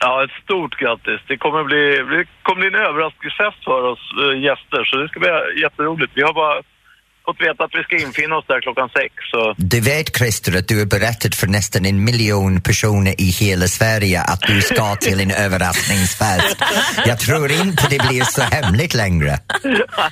Ja, 0.00 0.24
ett 0.24 0.42
stort 0.44 0.76
grattis. 0.76 1.20
Det 1.26 1.36
kommer 1.36 1.64
bli, 1.64 1.96
det 2.16 2.26
kommer 2.42 2.60
bli 2.60 2.78
en 2.78 2.86
överraskningsfest 2.86 3.64
för 3.64 3.82
oss 3.82 4.12
äh, 4.22 4.40
gäster, 4.40 4.84
så 4.84 4.96
det 4.96 5.08
ska 5.08 5.20
bli 5.20 5.60
jätteroligt. 5.60 6.12
Vi 6.14 6.22
har 6.22 6.32
bara 6.32 6.62
fått 7.28 7.40
veta 7.48 7.64
att 7.64 7.74
vi 7.78 7.82
ska 7.82 7.94
infinna 8.06 8.36
oss 8.36 8.44
där 8.48 8.60
klockan 8.60 8.88
sex. 8.98 9.12
Så. 9.32 9.54
Du 9.56 9.80
vet 9.80 10.16
Christer 10.18 10.58
att 10.58 10.68
du 10.68 10.78
har 10.78 10.86
berättat 10.86 11.34
för 11.34 11.46
nästan 11.46 11.86
en 11.86 12.04
miljon 12.04 12.60
personer 12.60 13.14
i 13.20 13.24
hela 13.24 13.66
Sverige 13.68 14.20
att 14.32 14.40
du 14.40 14.62
ska 14.62 14.96
till 14.96 15.20
en 15.20 15.30
överraskningsfest. 15.30 16.56
Jag 17.06 17.18
tror 17.18 17.52
inte 17.52 17.82
det 17.90 18.00
blir 18.08 18.22
så 18.22 18.42
hemligt 18.42 18.94
längre. 18.94 19.38
ja. 19.62 20.10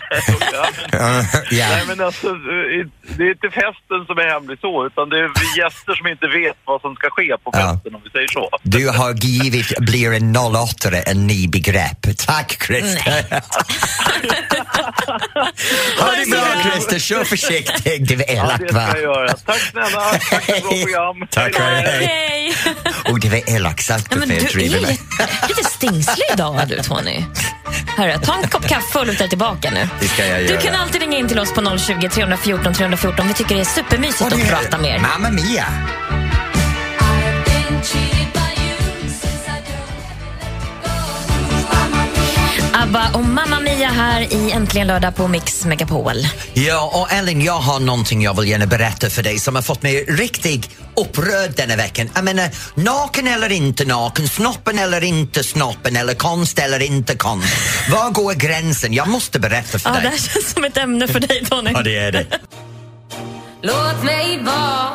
ja. 1.61 1.69
Nej, 1.69 1.85
men 1.89 2.01
alltså, 2.01 2.29
det 3.17 3.25
är 3.25 3.31
inte 3.31 3.51
festen 3.51 4.01
som 4.07 4.19
är 4.19 4.29
hemlig 4.35 4.59
så, 4.61 4.87
utan 4.87 5.09
det 5.09 5.17
är 5.19 5.29
vi 5.41 5.61
gäster 5.63 5.95
som 5.95 6.07
inte 6.07 6.27
vet 6.27 6.57
vad 6.65 6.81
som 6.81 6.95
ska 6.95 7.11
ske 7.11 7.37
på 7.45 7.51
Ja. 7.53 7.73
festen, 7.75 7.95
om 7.95 8.01
vi 8.05 8.11
säger 8.11 8.29
så. 8.29 8.49
Du 8.63 8.89
har 8.89 9.13
givit 9.15 9.79
blir 9.79 10.13
en 10.13 10.37
08 10.37 10.89
en 11.07 11.27
ny 11.27 11.49
begrepp. 11.49 12.03
Tack 12.27 12.63
Christer! 12.67 13.25
ha 16.01 16.11
det 16.11 16.31
bra 16.31 16.71
Christer, 16.71 16.99
kör 17.07 17.25
försiktigt. 17.25 18.09
Det 18.09 18.17
var 18.17 18.25
Ja, 18.29 18.33
elakt 18.35 18.61
det 18.61 18.69
ska 18.69 18.81
jag 18.81 19.01
göra. 19.01 19.33
Tack 19.33 19.59
snälla, 19.71 20.01
tack 20.31 20.45
för 20.45 20.53
ett 20.57 20.63
bra 20.63 20.71
program. 20.71 21.17
Tack, 21.31 21.55
Hej 21.59 22.07
hej. 22.07 22.55
Och 23.13 23.21
det 23.21 23.29
var 23.29 23.51
elakt 23.57 23.85
sagt 23.85 24.07
Ja, 24.11 24.17
men 24.17 24.29
du 24.29 24.35
är 24.35 24.59
lite, 24.69 24.97
lite 25.49 25.65
stingslig 25.65 26.27
idag 26.33 26.63
du 26.69 26.83
Tony. 26.83 27.25
Hörru, 27.97 28.19
ta 28.25 28.35
en 28.43 28.49
kopp 28.49 28.69
kaffe 28.69 28.99
och 28.99 29.07
luta 29.07 29.19
dig 29.19 29.29
tillbaka 29.29 29.71
nu. 29.71 29.89
Det 30.01 30.09
ska 30.09 30.27
jag 30.27 30.41
Du 30.41 30.45
göra. 30.47 30.61
kan 30.61 30.75
alltid 30.75 31.01
ringa 31.01 31.19
in 31.19 31.29
till 31.29 31.39
oss 31.39 31.53
på 31.53 31.79
020 31.79 32.09
314 32.09 32.75
314. 32.75 33.29
Vi 33.29 33.35
tycker 33.35 33.55
det 33.55 33.61
är 33.61 33.65
supermysigt 33.65 34.23
att 34.23 34.31
det 34.31 34.43
är- 34.43 34.47
prata 34.49 34.79
med 34.79 34.91
er. 34.95 34.99
Mamma 34.99 35.31
Mia! 35.31 35.65
ABBA 42.87 43.11
och 43.15 43.25
Mamma 43.25 43.61
Mia 43.61 43.89
här 43.89 44.21
i 44.35 44.51
Äntligen 44.53 44.87
lördag 44.87 45.17
på 45.17 45.29
Mix 45.29 45.65
Megapol. 45.65 46.15
Ja, 46.55 46.91
och 46.95 47.13
Ellen, 47.13 47.43
jag 47.43 47.53
har 47.59 47.81
någonting 47.81 48.23
jag 48.23 48.37
vill 48.41 48.49
gärna 48.51 48.67
berätta 48.67 49.11
för 49.11 49.23
dig 49.23 49.39
som 49.39 49.55
har 49.55 49.63
fått 49.63 49.83
mig 49.83 50.05
riktigt 50.05 50.71
upprörd 50.97 51.51
denna 51.57 51.77
veckan. 51.77 52.11
Jag 52.15 52.25
menar, 52.25 52.51
naken 52.75 53.27
eller 53.27 53.53
inte 53.53 53.85
naken, 53.85 54.29
snoppen 54.29 54.79
eller 54.79 55.05
inte 55.05 55.45
snoppen 55.45 55.97
eller 55.97 56.15
konst 56.15 56.59
eller 56.59 56.83
inte 56.83 57.17
konst. 57.17 57.55
Var 57.91 58.11
går 58.11 58.35
gränsen? 58.35 58.95
Jag 58.95 59.09
måste 59.09 59.41
berätta 59.41 59.79
för 59.79 59.89
Ja, 59.91 59.95
det 59.95 60.01
dig. 60.01 60.11
här 60.11 60.19
känns 60.19 60.51
som 60.53 60.65
ett 60.65 60.77
ämne 60.77 61.09
för 61.09 61.21
dig 61.21 61.45
Tony. 61.51 61.71
Ja, 61.75 61.83
det 61.83 61.97
är 61.99 62.13
det. 62.13 62.27
Låt 63.63 64.05
mig 64.05 64.43
vara 64.43 64.93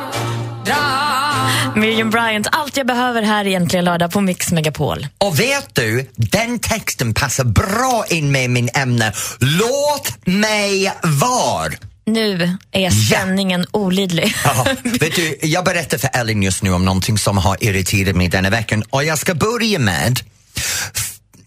Miriam 1.81 2.09
Bryant, 2.09 2.47
allt 2.51 2.77
jag 2.77 2.87
behöver 2.87 3.21
här 3.21 3.47
i 3.47 3.53
Äntligen 3.53 3.85
lördag 3.85 4.11
på 4.11 4.21
Mix 4.21 4.51
Megapol. 4.51 5.07
Och 5.17 5.39
vet 5.39 5.75
du, 5.75 6.09
den 6.15 6.59
texten 6.59 7.13
passar 7.13 7.43
bra 7.43 8.05
in 8.09 8.31
med 8.31 8.49
min 8.49 8.69
ämne. 8.73 9.13
Låt 9.39 10.25
mig 10.25 10.93
vara. 11.03 11.71
Nu 12.05 12.57
är 12.71 12.89
spänningen 12.89 13.65
olidlig. 13.71 14.35
Ja, 14.43 14.65
vet 14.83 15.15
du, 15.15 15.37
jag 15.41 15.65
berättar 15.65 15.97
för 15.97 16.09
Ellen 16.13 16.43
just 16.43 16.63
nu 16.63 16.73
om 16.73 16.85
någonting 16.85 17.17
som 17.17 17.37
har 17.37 17.63
irriterat 17.63 18.15
mig 18.15 18.27
denna 18.27 18.49
veckan 18.49 18.83
och 18.89 19.03
jag 19.03 19.17
ska 19.17 19.33
börja 19.33 19.79
med 19.79 20.19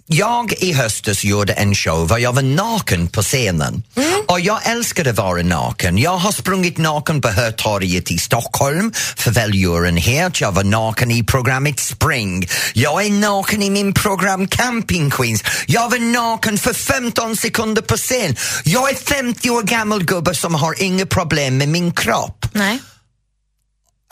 jag 0.07 0.53
i 0.53 0.73
höstas 0.73 1.25
gjorde 1.25 1.53
en 1.53 1.75
show 1.75 2.09
där 2.09 2.19
jag 2.19 2.33
var 2.33 2.43
naken 2.43 3.09
på 3.09 3.23
scenen. 3.23 3.83
Och 4.27 4.41
jag 4.41 4.71
älskade 4.71 5.11
att 5.11 5.17
vara 5.17 5.43
naken. 5.43 5.99
Jag 5.99 6.17
har 6.17 6.33
sprungit 6.33 6.79
naken 6.79 7.21
på 7.21 7.29
Hötorget 7.29 8.11
i 8.11 8.19
Stockholm 8.19 8.93
för 9.17 9.31
välgörenhet. 9.31 10.41
Jag 10.41 10.53
var 10.53 10.65
naken 10.65 11.11
i 11.11 11.23
programmet 11.25 11.81
Spring. 11.81 12.49
Jag 12.73 13.07
är 13.07 13.11
naken 13.11 13.63
i 13.63 13.71
min 13.71 13.95
program 13.95 14.49
Camping 14.49 15.11
Queens. 15.11 15.45
Jag 15.67 15.91
var 15.91 15.99
naken 15.99 16.59
för 16.59 16.73
15 16.73 17.37
sekunder 17.37 17.83
på 17.83 17.97
scen. 17.97 18.37
Jag 18.65 18.91
är 18.91 18.95
50 18.95 19.51
år 19.51 19.63
gammal 19.63 20.05
gubbe 20.05 20.35
som 20.35 20.55
har 20.55 20.83
inga 20.83 21.07
problem 21.07 21.59
med 21.59 21.69
min 21.69 21.93
kropp. 21.93 22.47
Nej. 22.53 22.79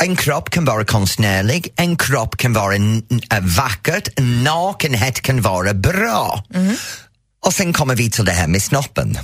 En 0.02 0.16
kropp 0.16 0.50
kan 0.50 0.64
vara 0.64 0.84
konstnärlig, 0.84 1.72
en 1.76 1.96
kropp 1.96 2.36
kan 2.36 2.52
vara 2.52 2.74
vackert, 3.40 4.08
nakenhet 4.18 5.20
kan 5.20 5.40
vara 5.40 5.74
bra. 5.74 6.44
Och 7.44 7.54
sen 7.54 7.72
kommer 7.72 7.94
vi 7.94 8.10
till 8.10 8.24
det 8.24 8.32
här 8.32 8.46
med 8.46 8.62
snoppen. 8.62 9.18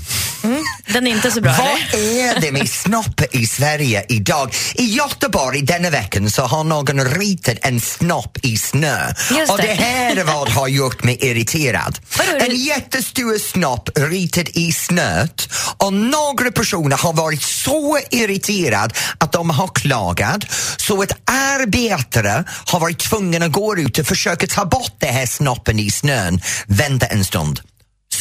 Den 0.92 1.06
är 1.06 1.10
inte 1.10 1.30
så 1.30 1.40
bra, 1.40 1.54
Vad 1.58 2.00
är 2.00 2.40
det 2.40 2.52
med 2.52 2.68
snopp 2.68 3.20
i 3.32 3.46
Sverige 3.46 4.04
idag? 4.08 4.54
I 4.74 4.84
Göteborg 4.84 5.62
denna 5.62 5.90
veckan 5.90 6.30
så 6.30 6.42
har 6.42 6.64
någon 6.64 7.04
ritat 7.04 7.56
en 7.62 7.80
snopp 7.80 8.38
i 8.42 8.58
snö. 8.58 9.12
Just 9.30 9.52
Och 9.52 9.58
det. 9.58 9.66
det 9.66 9.74
här 9.74 10.16
är 10.16 10.24
vad 10.24 10.48
har 10.48 10.68
gjort 10.68 11.04
mig 11.04 11.18
irriterad. 11.20 11.98
En 12.40 12.56
jättestor 12.56 13.38
snopp 13.38 13.90
ritad 13.98 14.48
i 14.48 14.72
snöt 14.72 15.48
och 15.76 15.92
några 15.92 16.50
personer 16.50 16.96
har 16.96 17.12
varit 17.12 17.42
så 17.42 17.98
irriterade 18.10 18.94
att 19.18 19.32
de 19.32 19.50
har 19.50 19.68
klagat 19.68 20.44
så 20.76 21.02
att 21.02 21.12
arbetare 21.24 22.44
har 22.66 22.80
varit 22.80 22.98
tvungna 22.98 23.46
att 23.46 23.52
gå 23.52 23.76
ut 23.76 23.98
och 23.98 24.06
försöka 24.06 24.46
ta 24.46 24.64
bort 24.64 24.94
det 24.98 25.06
här 25.06 25.26
snoppen 25.26 25.78
i 25.78 25.90
snön. 25.90 26.40
Vänta 26.66 27.06
en 27.06 27.24
stund. 27.24 27.60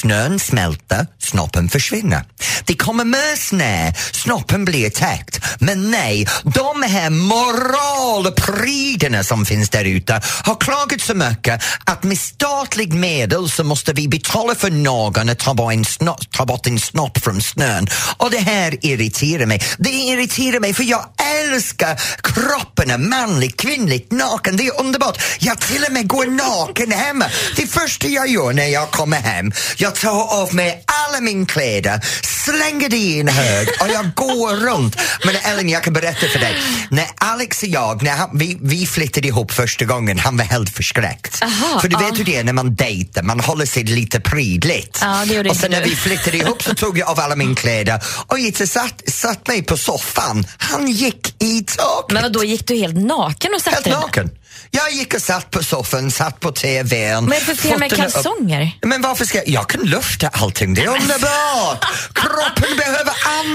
Snön 0.01 0.39
smälter, 0.39 1.07
snoppen 1.19 1.69
försvinner. 1.69 2.23
Det 2.65 2.75
kommer 2.75 3.05
mer 3.05 3.35
snö, 3.35 3.93
snoppen 4.11 4.65
blir 4.65 4.89
täckt. 4.89 5.39
Men 5.59 5.91
nej, 5.91 6.27
de 6.43 6.83
här 6.83 7.09
moralpryderna 7.09 9.23
som 9.23 9.45
finns 9.45 9.69
där 9.69 9.85
ute 9.85 10.21
har 10.43 10.55
klagat 10.55 11.01
så 11.01 11.13
mycket 11.13 11.63
att 11.85 12.03
med 12.03 12.19
statlig 12.19 12.93
medel 12.93 13.49
så 13.49 13.63
måste 13.63 13.93
vi 13.93 14.07
betala 14.07 14.55
för 14.55 14.71
någon 14.71 15.29
att 15.29 15.39
ta 15.39 15.53
bort 15.53 15.73
en, 15.73 15.85
ta 16.31 16.45
bort 16.45 16.67
en 16.67 16.79
snopp 16.79 17.17
från 17.17 17.41
snön. 17.41 17.87
Och 18.17 18.31
det 18.31 18.39
här 18.39 18.85
irriterar 18.85 19.45
mig. 19.45 19.61
Det 19.77 19.89
irriterar 19.89 20.59
mig 20.59 20.73
för 20.73 20.83
jag 20.83 21.05
älskar 21.41 22.01
kroppen, 22.23 23.09
manligt, 23.09 23.57
kvinnligt, 23.57 24.11
naken. 24.11 24.57
Det 24.57 24.67
är 24.67 24.79
underbart. 24.79 25.21
Jag 25.39 25.59
till 25.59 25.83
och 25.87 25.93
med 25.93 26.07
går 26.07 26.25
naken 26.25 26.91
hemma. 26.91 27.25
Det 27.55 27.67
första 27.67 28.07
jag 28.07 28.29
gör 28.29 28.53
när 28.53 28.67
jag 28.67 28.91
kommer 28.91 29.17
hem, 29.17 29.51
jag 29.77 29.86
tar 29.95 30.41
av 30.41 30.55
mig 30.55 30.83
alla 30.85 31.21
mina 31.21 31.45
kläder, 31.45 32.01
slänger 32.23 32.89
det 32.89 32.97
i 32.97 33.19
en 33.19 33.27
hög 33.27 33.67
och 33.81 33.87
jag 33.89 34.13
går 34.15 34.55
runt. 34.55 34.95
Men 35.25 35.35
Ellen, 35.35 35.69
jag 35.69 35.83
kan 35.83 35.93
berätta 35.93 36.27
för 36.27 36.39
dig. 36.39 36.55
När 36.89 37.05
Alex 37.17 37.63
och 37.63 37.69
jag, 37.69 38.03
när 38.03 38.11
han, 38.11 38.29
vi, 38.33 38.57
vi 38.61 38.85
flyttade 38.85 39.27
ihop 39.27 39.51
första 39.51 39.85
gången, 39.85 40.19
han 40.19 40.37
var 40.37 40.45
helt 40.45 40.69
förskräckt. 40.69 41.43
Aha, 41.43 41.79
för 41.79 41.87
du 41.87 41.97
vet 41.97 42.19
hur 42.19 42.23
det 42.23 42.35
är 42.35 42.43
när 42.43 42.53
man 42.53 42.75
dejtar, 42.75 43.23
man 43.23 43.39
håller 43.39 43.65
sig 43.65 43.83
lite 43.83 44.19
prydligt. 44.19 44.99
Ja, 45.01 45.21
och 45.49 45.55
sen 45.55 45.71
när 45.71 45.83
vi 45.83 45.95
flyttade 45.95 46.37
ihop 46.37 46.63
så 46.63 46.75
tog 46.75 46.97
jag 46.97 47.09
av 47.09 47.19
alla 47.19 47.35
mina 47.35 47.55
kläder 47.55 48.03
och 48.27 48.39
gick 48.39 48.61
och 48.61 48.69
satt, 48.69 49.01
satt 49.07 49.47
mig 49.47 49.63
på 49.63 49.77
soffan. 49.77 50.45
Han 50.57 50.87
gick 50.87 51.43
i 51.43 51.63
taket. 51.63 52.21
Men 52.21 52.31
då 52.31 52.43
gick 52.43 52.67
du 52.67 52.75
helt 52.75 52.97
naken 52.97 53.53
och 53.55 53.61
satte 53.61 53.89
Helt 53.89 54.01
naken. 54.01 54.29
Jag 54.71 54.91
gick 54.91 55.13
och 55.13 55.21
satt 55.21 55.51
på 55.51 55.63
soffan, 55.63 56.11
satt 56.11 56.39
på 56.39 56.51
TVn. 56.51 57.25
Är 57.25 57.29
det 57.29 57.35
för 57.35 57.55
fel 57.55 57.79
med 57.79 57.93
upp. 57.93 57.99
kalsonger? 57.99 58.71
Men 58.81 59.01
varför 59.01 59.25
ska 59.25 59.37
jag... 59.37 59.47
Jag 59.47 59.69
kan 59.69 59.81
lufta 59.81 60.27
allting, 60.27 60.73
det 60.73 60.81
är 60.83 60.87
underbart! 60.87 61.85
Kroppen 62.13 62.77
behöver 62.77 63.13
andas! 63.25 63.46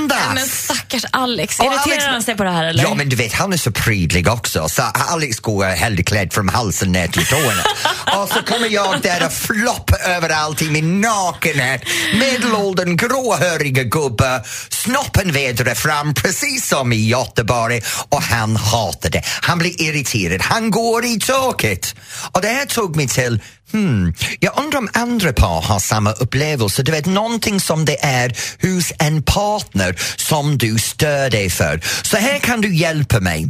Stackars 0.74 1.04
Alex, 1.10 1.58
Och 1.58 1.64
irriterar 1.66 1.94
Alex- 1.94 2.06
han 2.06 2.22
sig 2.22 2.36
på 2.36 2.44
det 2.44 2.50
här 2.50 2.64
eller? 2.64 2.82
Ja 2.82 2.94
men 2.94 3.08
du 3.08 3.16
vet 3.16 3.32
han 3.32 3.52
är 3.52 3.56
så 3.56 3.72
prydlig 3.72 4.28
också. 4.28 4.68
Så 4.68 4.82
Alex 4.82 5.40
går 5.40 5.64
helklädd 5.64 6.32
från 6.32 6.48
halsen 6.48 6.92
ner 6.92 7.08
till 7.08 7.26
tårna. 7.26 7.62
Och 8.22 8.28
så 8.28 8.42
kommer 8.42 8.68
jag 8.68 9.00
där 9.02 9.26
och 9.26 9.32
flopp 9.32 9.90
överallt 10.06 10.62
i 10.62 10.70
min 10.70 11.00
nakenhet. 11.00 11.82
Medelåldern 12.14 12.96
gråhöriga 12.96 13.82
gubbe. 13.82 14.42
Snoppen 14.68 15.32
vädrar 15.32 15.74
fram 15.74 16.14
precis 16.14 16.68
som 16.68 16.92
i 16.92 17.08
Göteborg. 17.08 17.82
Och 18.08 18.22
han 18.22 18.56
hatar 18.56 19.10
det. 19.10 19.22
Han 19.42 19.58
blir 19.58 19.82
irriterad, 19.82 20.42
han 20.42 20.70
går 20.70 21.04
i 21.04 21.20
taket. 21.20 21.94
Och 22.32 22.40
det 22.40 22.48
här 22.48 22.66
tog 22.66 22.96
mig 22.96 23.08
till 23.08 23.40
Hmm. 23.72 24.14
Jag 24.40 24.58
undrar 24.58 24.78
om 24.78 24.88
andra 24.92 25.32
par 25.32 25.62
har 25.62 25.78
samma 25.78 26.12
upplevelse. 26.12 26.82
Du 26.82 26.92
vet, 26.92 27.06
någonting 27.06 27.60
som 27.60 27.84
det 27.84 28.04
är 28.04 28.32
hos 28.62 28.92
en 28.98 29.22
partner 29.22 29.96
som 30.16 30.58
du 30.58 30.78
stör 30.78 31.30
dig 31.30 31.50
för. 31.50 31.80
Så 32.02 32.16
här 32.16 32.38
kan 32.38 32.60
du 32.60 32.74
hjälpa 32.76 33.20
mig. 33.20 33.46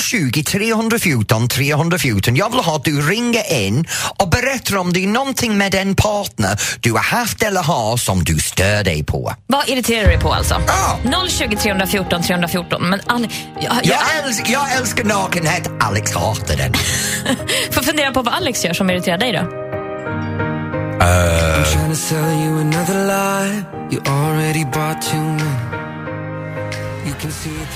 020 0.00 0.42
314 0.42 1.48
314. 1.48 2.36
Jag 2.36 2.50
vill 2.50 2.60
ha 2.60 2.76
att 2.76 2.84
du 2.84 3.00
ringer 3.08 3.52
in 3.66 3.86
och 4.18 4.28
berättar 4.28 4.76
om 4.76 4.92
det 4.92 5.04
är 5.04 5.08
någonting 5.08 5.58
med 5.58 5.74
en 5.74 5.94
partner 5.94 6.60
du 6.80 6.92
har 6.92 6.98
haft 6.98 7.42
eller 7.42 7.62
har 7.62 7.96
som 7.96 8.24
du 8.24 8.38
stör 8.38 8.84
dig 8.84 9.04
på. 9.04 9.34
Vad 9.46 9.68
irriterar 9.68 10.00
du 10.00 10.06
dig 10.06 10.20
på 10.20 10.32
alltså? 10.32 10.62
Ja. 10.66 10.98
020 11.28 11.56
314 11.56 12.22
314. 12.22 12.90
Men 12.90 13.00
Ale- 13.00 13.28
jag, 13.60 13.74
jag, 13.74 13.84
Jag, 13.84 14.24
älsk, 14.24 14.42
jag 14.48 14.72
älskar 14.76 15.04
nakenhet, 15.04 15.70
Alex 15.80 16.12
hatar 16.14 16.56
den. 16.56 16.72
får 17.72 17.82
fundera 17.82 18.12
på 18.12 18.22
vad 18.22 18.34
Alex 18.34 18.64
gör 18.64 18.72
som 18.72 18.90
irriterar 18.90 19.18
dig 19.18 19.32
då. 19.32 19.45
Uh, 21.00 21.56
I'm 21.56 21.64
trying 21.72 21.90
to 21.90 21.96
sell 21.96 22.30
you 22.42 22.58
another 22.58 22.98
lie. 23.06 23.64
You 23.90 24.00
already 24.06 24.64
bought 24.64 25.00
too 25.02 25.26
many. 25.40 27.08
You 27.08 27.14
can 27.14 27.30
see. 27.30 27.75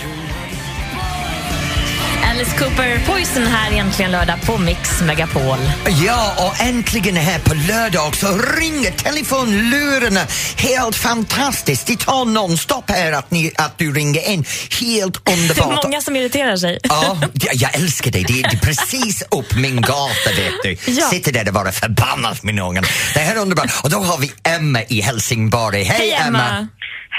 Alice 2.40 2.58
Cooper, 2.58 3.00
Poison 3.06 3.46
här 3.46 3.72
egentligen 3.72 4.10
lördag 4.10 4.36
på 4.46 4.58
Mix 4.58 5.00
Megapol. 5.02 5.58
Ja, 6.04 6.34
och 6.38 6.60
äntligen 6.60 7.16
här 7.16 7.38
på 7.38 7.54
lördag 7.54 8.16
så 8.16 8.26
ringer 8.38 8.90
telefonlurarna 8.90 10.20
helt 10.56 10.96
fantastiskt. 10.96 11.86
Det 11.86 11.98
tar 11.98 12.24
nonstop 12.24 12.90
här 12.90 13.12
att, 13.12 13.30
ni, 13.30 13.52
att 13.56 13.78
du 13.78 13.92
ringer 13.92 14.28
in. 14.28 14.44
Helt 14.80 15.24
Det 15.24 15.32
är 15.32 15.36
underbart. 15.36 15.84
många 15.84 16.00
som 16.00 16.16
irriterar 16.16 16.56
sig. 16.56 16.78
Ja, 16.82 17.18
jag, 17.32 17.74
älskar 17.74 18.10
dig. 18.10 18.24
Det 18.24 18.32
det 18.32 18.56
är 18.56 18.60
precis 18.60 19.22
upp 19.30 19.54
min 19.54 19.80
gata, 19.80 20.30
vet 20.36 20.54
du. 20.62 20.92
Ja. 20.92 21.10
Sitter 21.10 21.32
där 21.32 21.48
och 21.48 21.54
bara 21.54 21.72
förbannat 21.72 22.42
med 22.42 22.54
någon. 22.54 22.84
Det 23.14 23.20
här 23.20 23.36
är 23.36 23.40
underbart. 23.40 23.70
Och 23.82 23.90
då 23.90 23.98
har 23.98 24.18
vi 24.18 24.32
Emma 24.42 24.82
i 24.82 25.00
Helsingborg. 25.00 25.82
Hej, 25.82 25.98
Hej 25.98 26.26
Emma! 26.26 26.68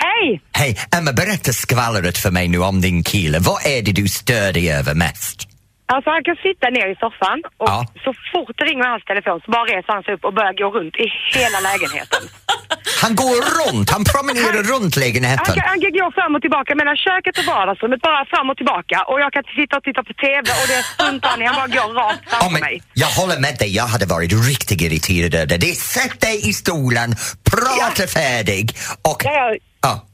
Hej! 0.06 0.42
Hej, 0.54 0.78
Emma, 0.98 1.14
berätta 1.14 1.52
skvallret 1.54 2.18
för 2.18 2.32
mig 2.32 2.48
nu 2.48 2.58
om 2.58 2.82
din 2.82 3.04
kille. 3.04 3.40
Vad 3.40 3.66
är 3.66 3.82
det 3.82 3.92
du 3.92 4.08
stör 4.08 4.54
dig 4.54 4.72
över 4.74 4.94
mest? 4.96 5.48
Alltså 5.94 6.10
han 6.16 6.24
kan 6.24 6.36
sitta 6.48 6.68
ner 6.78 6.88
i 6.94 6.96
soffan 7.04 7.40
och 7.62 7.70
Ja. 7.74 7.78
så 8.06 8.12
fort 8.32 8.56
det 8.60 8.66
ringer 8.70 8.88
hans 8.94 9.06
telefon 9.12 9.38
så 9.46 9.52
bara 9.56 9.66
reser 9.74 9.94
han 9.98 10.04
sig 10.04 10.14
upp 10.16 10.26
och 10.30 10.34
börjar 10.40 10.54
gå 10.62 10.68
runt 10.80 10.96
i 11.06 11.08
hela 11.38 11.60
lägenheten. 11.70 12.24
Han 13.04 13.16
går 13.16 13.38
runt, 13.60 13.90
han 13.90 14.04
promenerar 14.14 14.64
runt 14.74 14.96
Han 14.96 15.02
lägenheten. 15.04 15.46
kan, 15.56 15.64
han 15.74 15.82
kan 15.82 15.92
gå 16.02 16.12
fram 16.18 16.36
och 16.36 16.42
tillbaka 16.42 16.76
mellan 16.76 16.98
köket 17.08 17.38
och 17.40 17.46
vardagsrummet, 17.54 18.02
bara 18.02 18.26
fram 18.34 18.50
och 18.50 18.58
tillbaka. 18.58 18.98
Och 19.10 19.20
jag 19.24 19.34
kan 19.34 19.44
sitta 19.60 19.74
och 19.78 19.84
titta 19.84 20.02
på 20.10 20.14
TV 20.26 20.46
och 20.62 20.68
det 20.74 20.82
struntar 20.94 21.30
han 21.30 21.42
i, 21.42 21.46
han 21.46 21.56
bara 21.62 21.68
går 21.78 21.94
rakt 21.94 22.20
Ja, 22.24 22.30
framför 22.32 22.52
men 22.52 22.62
mig. 22.62 22.82
jag 22.94 23.08
håller 23.08 23.40
med 23.46 23.56
dig, 23.60 23.70
jag 23.76 23.88
hade 23.94 24.06
varit 24.06 24.32
riktigt 24.50 24.82
irriterad 24.82 25.34
över 25.36 25.58
det. 25.58 25.76
Sätt 25.96 26.22
dig 26.22 26.50
i 26.50 26.54
stolen, 26.54 27.10
prata 27.52 28.08
färdig 28.08 28.66
och... 29.12 29.22
Ja, 29.26 29.56
Ja. 29.82 30.08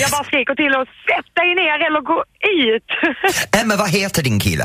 jag 0.00 0.10
bara 0.10 0.24
skriker 0.24 0.54
till 0.54 0.74
och 0.80 0.86
sätt 1.08 1.34
dig 1.34 1.54
ner 1.54 1.86
eller 1.86 2.00
gå 2.00 2.24
ut. 2.66 2.88
Emma, 3.62 3.76
vad 3.76 3.90
heter 3.90 4.22
din 4.22 4.40
kille? 4.40 4.64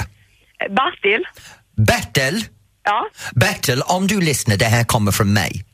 Bertil? 0.70 1.26
Bertil? 1.78 2.46
Ja. 2.84 3.06
Bertil, 3.36 3.82
om 3.82 4.08
du 4.08 4.22
lyssnar, 4.22 4.58
det 4.58 4.66
här 4.66 4.84
kommer 4.84 5.12
från 5.12 5.34
mig. 5.34 5.66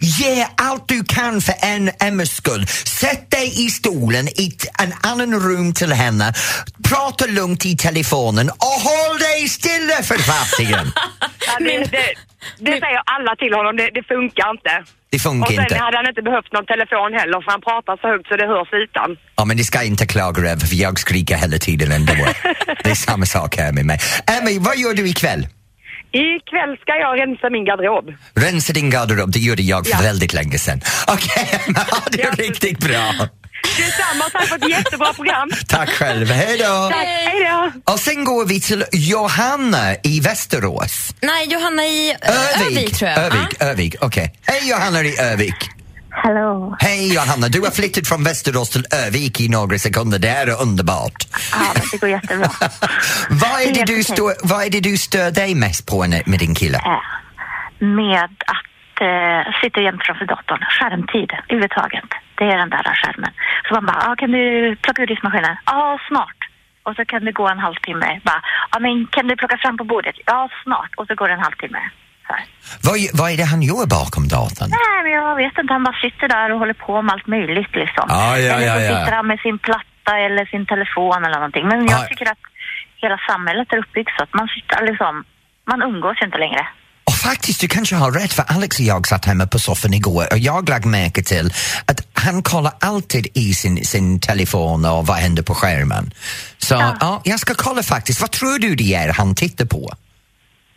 Ge 0.00 0.46
allt 0.56 0.88
du 0.88 1.04
kan 1.04 1.40
för 1.40 1.54
en 1.62 1.90
Emmas 2.00 2.30
skull. 2.30 2.66
Sätt 2.66 3.30
dig 3.30 3.66
i 3.66 3.70
stolen 3.70 4.28
i 4.28 4.56
en 4.82 4.92
annan 5.02 5.40
rum 5.40 5.74
till 5.74 5.92
henne. 5.92 6.32
Prata 6.88 7.26
lugnt 7.26 7.66
i 7.66 7.76
telefonen 7.76 8.50
och 8.50 8.80
håll 8.88 9.18
dig 9.18 9.48
stilla 9.48 10.02
för 10.02 10.18
fasiken. 10.18 10.92
Ja, 11.46 11.56
det, 11.58 11.78
det, 11.78 12.14
det 12.58 12.70
säger 12.70 13.02
alla 13.04 13.36
till 13.36 13.54
honom, 13.54 13.76
det, 13.76 13.90
det 13.94 14.02
funkar 14.02 14.50
inte. 14.50 14.84
Det 15.14 15.18
funkar 15.28 15.48
och 15.48 15.54
sen 15.54 15.62
inte. 15.64 15.76
hade 15.86 15.96
han 16.00 16.08
inte 16.12 16.22
behövt 16.22 16.52
någon 16.56 16.66
telefon 16.74 17.10
heller 17.20 17.38
för 17.44 17.50
han 17.54 17.60
pratar 17.70 17.94
så 18.02 18.06
högt 18.12 18.26
så 18.28 18.34
det 18.40 18.46
hörs 18.54 18.70
utan. 18.86 19.08
Ja, 19.38 19.44
men 19.48 19.56
ni 19.56 19.64
ska 19.70 19.78
inte 19.92 20.06
klaga 20.14 20.38
över 20.52 20.66
för 20.70 20.76
jag 20.86 20.94
skriker 20.98 21.36
hela 21.36 21.58
tiden 21.58 21.92
ändå. 21.98 22.14
Det 22.84 22.90
är 22.90 22.94
samma 22.94 23.26
sak 23.26 23.56
här 23.56 23.72
med 23.72 23.86
mig. 23.90 23.98
Emma, 24.34 24.50
vad 24.60 24.76
gör 24.76 24.94
du 24.94 25.08
ikväll? 25.08 25.42
Ikväll 26.12 26.72
ska 26.82 26.92
jag 27.04 27.12
rensa 27.20 27.50
min 27.50 27.64
garderob. 27.64 28.06
Rensa 28.34 28.72
din 28.72 28.90
garderob, 28.90 29.30
det 29.32 29.38
gjorde 29.38 29.62
jag 29.62 29.86
för 29.86 29.92
Ja. 29.92 29.98
väldigt 30.02 30.32
länge 30.32 30.58
sedan. 30.58 30.80
Okej, 31.08 31.60
Emma, 31.66 31.78
ha 31.78 32.00
det 32.10 32.22
Ja. 32.22 32.30
riktigt 32.38 32.78
bra. 32.78 33.04
Detsamma, 33.76 34.24
tack 34.32 34.46
för 34.48 34.56
ett 34.56 34.68
jättebra 34.70 35.12
program. 35.12 35.50
Tack 35.68 35.88
själv, 35.90 36.30
hej 36.30 36.58
då! 36.58 36.88
Tack, 36.92 37.06
hej 37.06 37.44
då. 37.84 37.92
Och 37.92 38.00
sen 38.00 38.24
går 38.24 38.46
vi 38.46 38.60
till 38.60 38.84
Johanna 38.92 39.94
i 40.02 40.20
Västerås. 40.20 41.14
Nej, 41.22 41.46
Johanna 41.52 41.84
i 41.84 42.16
Ö- 42.22 42.32
Övik, 42.60 42.78
Övik 42.78 42.96
tror 42.98 43.10
jag. 43.10 43.18
Övik, 43.18 43.60
Övik, 43.62 43.94
okej. 44.00 44.38
Hej 44.46 44.68
Johanna 44.70 45.02
i 45.02 45.18
Övik. 45.20 45.54
Hallå. 46.10 46.76
Hej 46.80 47.14
Johanna, 47.14 47.48
du 47.48 47.60
har 47.60 47.70
flyttat 47.70 48.08
från 48.08 48.24
Västerås 48.24 48.70
till 48.70 48.86
Övik 49.06 49.40
i 49.40 49.48
några 49.48 49.78
sekunder. 49.78 50.18
Det 50.18 50.28
här 50.28 50.46
är 50.46 50.62
underbart. 50.62 51.26
Ja, 51.52 51.58
det 51.92 51.96
går 51.98 52.08
jättebra. 52.10 52.50
vad, 53.30 53.60
är 53.60 53.74
det 53.74 53.84
du 53.84 54.04
stör, 54.04 54.34
vad 54.42 54.64
är 54.64 54.70
det 54.70 54.80
du 54.80 54.98
stör 54.98 55.30
dig 55.30 55.54
mest 55.54 55.86
på 55.86 56.06
med 56.06 56.22
med 56.28 56.38
din 56.38 56.54
kille? 56.54 56.78
Eh, 56.78 57.86
Med 57.86 58.24
att 58.24 58.63
eh, 59.00 59.52
sitta 59.60 59.80
jämt 59.80 60.02
framför 60.06 60.24
datorn. 60.24 60.64
Skärmtid 60.70 61.30
överhuvudtaget. 61.48 62.04
Det 62.34 62.44
är 62.44 62.56
den 62.58 62.70
där 62.70 62.94
skärmen. 62.94 63.30
Så 63.68 63.74
man 63.74 63.86
bara, 63.86 63.96
ah, 64.10 64.16
kan 64.16 64.30
du 64.30 64.76
plocka 64.82 65.02
ur 65.02 65.06
diskmaskinen? 65.06 65.56
Ja, 65.66 65.98
snart. 66.08 66.36
Och 66.82 66.94
så 66.96 67.04
kan 67.04 67.24
det 67.24 67.32
gå 67.32 67.48
en 67.48 67.58
halvtimme. 67.58 68.20
Bara, 68.24 68.42
ah, 68.70 68.78
men 68.80 69.06
kan 69.06 69.26
du 69.28 69.36
plocka 69.36 69.56
fram 69.58 69.76
på 69.76 69.84
bordet? 69.84 70.16
Ja, 70.26 70.48
snart. 70.64 70.90
Och 70.96 71.06
så 71.06 71.14
går 71.14 71.28
det 71.28 71.34
en 71.34 71.40
halvtimme. 71.48 71.78
Vad, 72.86 72.96
vad 73.20 73.30
är 73.32 73.36
det 73.36 73.44
han 73.54 73.62
gör 73.62 73.86
bakom 73.98 74.28
datorn? 74.28 74.70
Nej, 74.70 74.98
men 75.02 75.12
jag 75.12 75.36
vet 75.36 75.58
inte. 75.58 75.72
Han 75.72 75.84
bara 75.84 75.94
sitter 76.06 76.28
där 76.28 76.52
och 76.52 76.58
håller 76.58 76.74
på 76.74 77.02
med 77.02 77.12
allt 77.12 77.26
möjligt 77.26 77.74
liksom. 77.74 78.06
Ja, 78.08 78.38
ja, 78.38 78.54
eller 78.54 78.68
så 78.68 78.80
ja, 78.80 78.80
ja. 78.80 78.88
sitter 79.00 79.16
han 79.16 79.26
med 79.26 79.40
sin 79.40 79.58
platta 79.58 80.12
eller 80.26 80.44
sin 80.46 80.66
telefon 80.66 81.24
eller 81.24 81.34
någonting. 81.42 81.66
Men 81.68 81.86
jag 81.86 82.00
Ja. 82.02 82.06
tycker 82.08 82.26
att 82.32 82.38
hela 83.02 83.18
samhället 83.28 83.72
är 83.72 83.78
uppbyggt 83.78 84.12
så 84.16 84.22
att 84.22 84.34
man 84.34 84.48
sitter 84.48 84.86
liksom, 84.86 85.24
man 85.70 85.82
umgås 85.82 86.18
inte 86.22 86.38
längre. 86.38 86.66
Och 87.06 87.14
faktiskt, 87.14 87.60
du 87.60 87.68
kanske 87.68 87.96
har 87.96 88.12
rätt, 88.12 88.32
för 88.32 88.44
Alex 88.48 88.78
och 88.78 88.84
jag 88.84 89.06
satt 89.06 89.24
hemma 89.24 89.46
på 89.46 89.58
soffan 89.58 89.94
igår 89.94 90.26
och 90.32 90.38
jag 90.38 90.68
lade 90.68 90.88
märke 90.88 91.22
till 91.22 91.46
att 91.86 92.00
han 92.14 92.42
kollar 92.42 92.72
alltid 92.80 93.26
i 93.34 93.54
sin, 93.54 93.84
sin 93.84 94.20
telefon 94.20 94.84
och 94.84 95.06
vad 95.06 95.16
händer 95.16 95.42
på 95.42 95.54
skärmen. 95.54 96.10
Så 96.58 96.74
ja. 96.74 97.20
jag 97.24 97.40
ska 97.40 97.54
kolla 97.54 97.82
faktiskt, 97.82 98.20
vad 98.20 98.30
tror 98.30 98.58
du 98.58 98.74
det 98.74 98.94
är 98.94 99.12
han 99.12 99.34
tittar 99.34 99.64
på? 99.64 99.92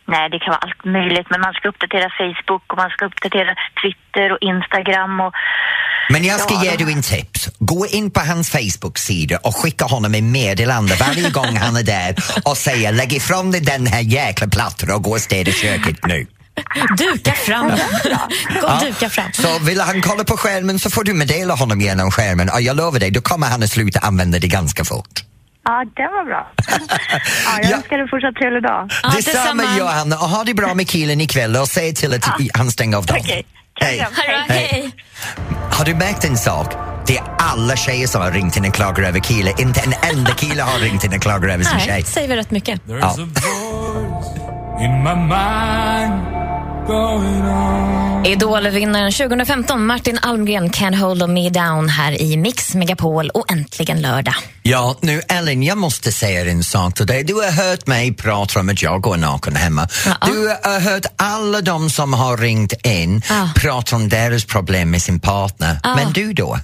Nej, 0.08 0.30
det 0.30 0.38
kan 0.38 0.50
vara 0.50 0.64
allt 0.66 0.84
möjligt. 0.84 1.30
Men 1.30 1.40
man 1.40 1.52
ska 1.52 1.68
uppdatera 1.68 2.08
Facebook 2.18 2.72
och 2.72 2.78
man 2.78 2.90
ska 2.90 3.04
uppdatera 3.06 3.54
Twitter 3.80 4.32
och 4.32 4.38
Instagram 4.40 5.20
och... 5.20 5.34
Men 6.10 6.24
jag 6.24 6.40
ska 6.40 6.54
Ja, 6.54 6.64
ge 6.64 6.76
dig 6.76 6.92
en 6.92 7.02
tips. 7.02 7.48
Gå 7.58 7.86
in 7.86 8.10
på 8.10 8.20
hans 8.20 8.50
Facebook-sida 8.50 9.36
och 9.36 9.56
skicka 9.56 9.84
honom 9.84 10.14
ett 10.14 10.24
meddelande 10.24 10.94
varje 10.94 11.30
gång 11.38 11.56
han 11.56 11.76
är 11.76 11.82
där 11.82 12.16
och 12.44 12.56
säga 12.56 12.90
lägg 12.90 13.12
ifrån 13.12 13.50
dig 13.50 13.60
den 13.60 13.86
här 13.86 14.00
jäkla 14.00 14.46
plattan 14.48 14.90
och 14.90 15.02
gå 15.02 15.10
och 15.10 15.20
städa 15.20 15.52
köket 15.52 16.06
nu. 16.06 16.26
Duka 16.98 17.32
fram. 17.32 17.68
Gå 18.60 18.66
och 18.66 18.84
duka 18.84 19.10
fram. 19.10 19.32
Så 19.32 19.58
vill 19.58 19.80
han 19.80 20.02
kolla 20.02 20.24
på 20.24 20.36
skärmen 20.36 20.78
så 20.78 20.90
får 20.90 21.04
du 21.04 21.14
meddela 21.14 21.54
honom 21.54 21.80
genom 21.80 22.10
skärmen 22.10 22.50
och 22.50 22.60
jag 22.62 22.76
lovar 22.76 22.98
dig, 23.00 23.10
då 23.10 23.20
kommer 23.20 23.46
han 23.46 23.62
att 23.62 23.70
sluta 23.70 23.98
använda 23.98 24.38
det 24.38 24.48
ganska 24.48 24.84
fort. 24.84 25.24
Ja, 25.68 25.84
det 25.96 26.02
var 26.16 26.24
bra. 26.24 26.52
ja, 27.46 27.58
jag 27.62 27.70
Ja. 27.70 27.76
önskar 27.76 27.98
dig 27.98 28.08
fortsatt 28.10 28.34
trevlig 28.34 28.62
dag. 28.62 28.90
Ja, 29.02 29.10
Detsamma. 29.16 29.62
Johanna 29.78 30.16
och 30.16 30.28
ha 30.28 30.44
det 30.44 30.54
bra 30.54 30.74
med 30.74 30.88
killen 30.88 31.20
ikväll 31.20 31.56
och 31.56 31.68
säg 31.68 31.94
till 31.94 32.14
att 32.14 32.24
han 32.54 32.70
stänger 32.70 32.96
av 32.96 33.06
datorn. 33.06 33.20
Okej. 33.24 33.46
Hej. 33.80 33.98
Bra. 33.98 34.08
Hej. 34.48 34.90
Har 35.72 35.84
du 35.84 35.94
märkt 35.94 36.24
en 36.24 36.36
sak? 36.36 36.72
Det 37.06 37.16
är 37.18 37.24
alla 37.38 37.76
tjejer 37.76 38.06
som 38.06 38.22
har 38.22 38.30
ringt 38.30 38.56
in 38.56 38.64
och 38.64 38.74
klagar 38.74 39.02
över 39.04 39.20
killen. 39.20 39.54
Inte 39.58 39.80
en 39.80 39.94
enda 40.16 40.30
kille 40.30 40.62
har 40.62 40.78
ringt 40.78 41.04
in 41.04 41.12
och 41.14 41.22
klagar 41.22 41.48
över 41.48 41.64
sin 41.64 41.78
tjej. 41.78 41.88
Nej, 41.92 42.02
säger 42.04 42.28
vi 42.28 42.36
rätt 42.36 42.50
mycket. 42.50 42.80
There's 42.86 43.00
Ja. 43.00 43.16
Idolvinnaren 48.26 49.12
2015, 49.12 49.86
Martin 49.86 50.18
Almgren, 50.22 50.70
Can't 50.70 50.96
hold 50.96 51.28
me 51.30 51.50
down 51.50 51.88
här 51.88 52.22
i 52.22 52.36
Mix 52.36 52.74
Megapol 52.74 53.28
och 53.30 53.52
äntligen 53.52 54.00
lördag. 54.02 54.34
Ja, 54.62 54.96
nu 55.00 55.22
Ellen, 55.28 55.62
jag 55.62 55.78
måste 55.78 56.12
säga 56.12 56.50
en 56.50 56.64
sak 56.64 56.94
till 56.94 57.06
dig. 57.06 57.24
Du 57.24 57.34
har 57.34 57.50
hört 57.50 57.86
mig 57.86 58.14
prata 58.14 58.60
om 58.60 58.68
att 58.68 58.82
jag 58.82 59.00
går 59.00 59.16
naken 59.16 59.56
hemma. 59.56 59.88
Ja. 60.06 60.16
Du 60.26 60.48
har 60.48 60.80
hört 60.80 61.06
alla 61.16 61.60
de 61.60 61.90
som 61.90 62.12
har 62.12 62.36
ringt 62.36 62.72
in 62.86 63.22
Ja. 63.28 63.50
prata 63.56 63.96
om 63.96 64.08
deras 64.08 64.44
problem 64.44 64.90
med 64.90 65.02
sin 65.02 65.20
partner. 65.20 65.80
Men 65.84 66.12
du 66.12 66.32
då? 66.32 66.58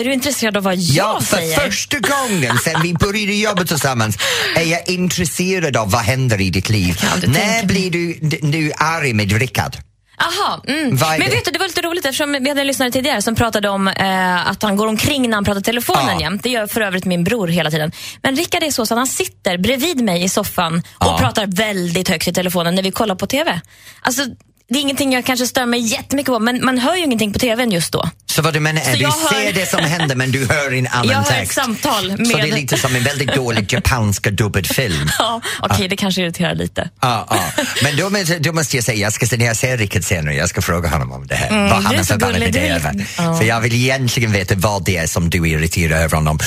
Är 0.00 0.04
du 0.04 0.12
intresserad 0.14 0.56
av 0.56 0.62
vad 0.62 0.74
jag 0.76 0.80
Ja, 1.14 1.20
för 1.20 1.36
säger? 1.36 1.56
första 1.56 1.96
gången 1.98 2.58
sen 2.58 2.82
vi 2.82 2.94
började 2.94 3.34
jobba 3.34 3.64
tillsammans 3.64 4.16
är 4.56 4.62
jag 4.62 4.88
intresserad 4.88 5.76
av 5.76 5.90
vad 5.90 6.00
händer 6.00 6.40
i 6.40 6.50
ditt 6.50 6.68
liv. 6.68 6.96
När 7.26 7.66
blir 7.66 7.90
du, 7.90 8.18
du 8.42 8.72
arg 8.76 9.12
med 9.12 9.32
Rickard? 9.32 9.76
Aha, 10.18 10.62
mm. 10.68 10.88
Men 10.88 11.18
vet 11.30 11.44
du, 11.44 11.50
det 11.50 11.58
var 11.58 11.66
lite 11.66 11.82
roligt 11.82 12.04
eftersom 12.04 12.32
vi 12.42 12.48
hade 12.48 12.60
en 12.60 12.66
lyssnare 12.66 12.90
tidigare 12.90 13.22
som 13.22 13.34
pratade 13.34 13.68
om 13.68 13.88
eh, 13.88 14.46
att 14.50 14.62
han 14.62 14.76
går 14.76 14.86
omkring 14.86 15.28
när 15.30 15.34
han 15.36 15.44
pratar 15.44 15.60
telefonen 15.60 16.06
Ja. 16.14 16.20
jämt. 16.20 16.42
Det 16.42 16.50
gör 16.50 16.66
för 16.66 16.80
övrigt 16.80 17.04
min 17.04 17.24
bror 17.24 17.48
hela 17.48 17.70
tiden. 17.70 17.92
Men 18.22 18.36
Rickard 18.36 18.62
är 18.62 18.70
så, 18.70 18.82
att 18.82 18.90
han 18.90 19.06
sitter 19.06 19.58
bredvid 19.58 20.00
mig 20.04 20.22
i 20.24 20.28
soffan 20.28 20.74
och 20.78 21.06
Ja. 21.06 21.18
pratar 21.20 21.46
väldigt 21.46 22.08
högt 22.08 22.28
i 22.28 22.32
telefonen 22.32 22.74
när 22.74 22.82
vi 22.82 22.90
kollar 22.90 23.14
på 23.14 23.26
TV. 23.26 23.60
Alltså, 24.00 24.22
det 24.68 24.78
är 24.78 24.80
ingenting 24.82 25.12
jag 25.12 25.24
kanske 25.24 25.46
stör 25.46 25.66
mig 25.66 25.80
jättemycket 25.80 26.32
på, 26.32 26.38
men 26.38 26.64
man 26.64 26.78
hör 26.78 26.96
ju 26.96 27.04
ingenting 27.04 27.32
på 27.32 27.38
TVn 27.38 27.70
just 27.70 27.92
då. 27.92 28.10
Så 28.40 28.44
vad 28.44 28.54
du 28.54 28.60
menar 28.60 28.82
är 28.82 28.96
du 28.96 29.02
jag 29.02 29.10
hör- 29.10 29.28
ser 29.44 29.52
det 29.52 29.66
som 29.70 29.80
händer 29.80 30.16
men 30.16 30.30
du 30.30 30.46
hör 30.48 30.74
en 30.74 30.86
annan 30.86 31.06
Jag 31.08 31.14
hör 31.14 31.22
ett 31.22 31.28
text? 31.28 31.54
samtal 31.54 32.08
med... 32.18 32.26
Så 32.26 32.36
det 32.36 32.48
är 32.48 32.52
lite 32.52 32.78
som 32.78 32.96
en 32.96 33.02
väldigt 33.04 33.34
dålig 33.34 33.72
japanska 33.72 34.30
dubbad 34.30 34.66
film. 34.66 35.10
Ja, 35.18 35.40
okej, 35.60 35.88
det 35.88 35.96
kanske 35.96 36.22
irriterar 36.22 36.54
lite. 36.54 36.90
Ja, 37.00 37.26
ja. 37.30 37.64
Men 37.82 37.96
då, 37.96 38.10
då 38.40 38.52
måste 38.52 38.76
jag 38.76 38.84
säga, 38.84 38.98
jag 38.98 39.12
ska, 39.12 39.36
när 39.36 39.46
jag 39.46 39.56
ser 39.56 39.76
Rickard 39.76 40.04
senare, 40.04 40.34
jag 40.34 40.48
ska 40.48 40.62
fråga 40.62 40.88
honom 40.88 41.12
om 41.12 41.26
det 41.26 41.34
här. 41.34 41.48
Mm, 41.48 41.68
vad 41.70 41.82
han 41.82 41.94
är 41.94 42.04
förbannad 42.04 42.56
över. 42.56 43.06
ja. 43.18 43.34
För 43.38 43.44
jag 43.44 43.60
vill 43.60 43.74
egentligen 43.74 44.32
veta 44.32 44.54
vad 44.56 44.84
det 44.84 44.96
är 44.96 45.06
som 45.06 45.30
du 45.30 45.38
är 45.38 45.46
irriterad 45.46 46.00
över 46.00 46.16
honom. 46.16 46.38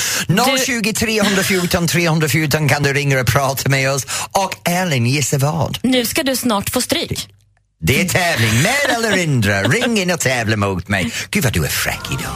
020 0.66 0.92
314 0.92 1.88
314 1.88 2.68
kan 2.68 2.82
du 2.82 2.92
ringa 2.92 3.20
och 3.20 3.26
prata 3.26 3.68
med 3.68 3.90
oss. 3.92 4.06
Och 4.30 4.68
Ellen, 4.68 5.06
gissa 5.06 5.38
vad? 5.38 5.78
Nu 5.82 6.06
ska 6.06 6.22
du 6.22 6.36
snart 6.36 6.70
få 6.70 6.80
stryk. 6.82 7.28
Det 7.80 8.00
är 8.00 8.08
tävling, 8.08 8.62
mer 8.62 8.96
eller 8.96 9.16
mindre. 9.16 9.62
Ring 9.62 9.98
in 9.98 10.10
och 10.10 10.20
tävla 10.20 10.56
mot 10.56 10.88
mig. 10.88 11.12
Gud 11.30 11.44
vad 11.44 11.52
du 11.52 11.64
är 11.64 11.68
fräck 11.68 12.00
idag. 12.10 12.34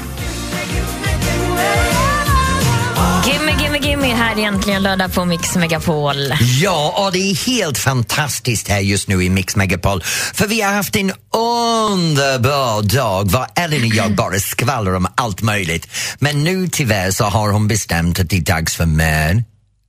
Gimme, 3.27 3.63
gimme, 3.63 3.79
gimme 3.79 4.15
här 4.15 4.39
egentligen 4.39 4.83
lördag 4.83 5.15
på 5.15 5.25
Mix 5.25 5.57
Megapol. 5.57 6.17
Ja, 6.61 7.05
och 7.07 7.13
det 7.13 7.19
är 7.19 7.47
helt 7.47 7.79
fantastiskt 7.79 8.69
här 8.69 8.81
just 8.81 9.09
nu 9.09 9.25
i 9.25 9.31
Mix 9.31 9.57
Megapol. 9.57 10.03
För 10.35 10.47
vi 10.47 10.61
har 10.61 10.73
haft 10.73 10.97
en 10.97 11.13
underbar 11.35 12.83
dag 12.97 13.31
var 13.31 13.47
Ellen 13.57 13.83
och 13.83 13.95
jag 13.95 14.15
bara 14.15 14.39
skvallrar 14.39 14.95
om 14.95 15.07
allt 15.15 15.43
möjligt. 15.43 15.89
Men 16.19 16.45
nu 16.45 16.69
tyvärr 16.69 17.11
så 17.11 17.25
har 17.25 17.51
hon 17.51 17.69
bestämt 17.69 18.21
att 18.21 18.31
det 18.31 18.37
är 18.37 18.41
dags 18.41 18.77
för 18.77 18.87
mer 18.87 19.45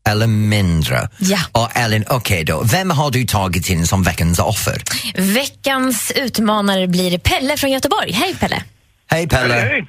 eller 0.09 0.27
mindre. 0.27 1.09
Ja. 1.17 1.39
Och 1.51 1.69
Ellen, 1.77 2.05
okej 2.09 2.43
då, 2.43 2.63
vem 2.63 2.91
har 2.91 3.11
du 3.11 3.23
tagit 3.25 3.69
in 3.69 3.87
som 3.87 4.03
veckans 4.03 4.39
offer? 4.39 4.81
Veckans 5.15 6.11
utmanare 6.15 6.87
blir 6.87 7.17
Pelle 7.17 7.57
från 7.57 7.71
Göteborg. 7.71 8.11
Hej 8.11 8.35
Pelle! 8.35 8.63
Hej 9.07 9.27
Pelle! 9.27 9.53
Hej. 9.53 9.87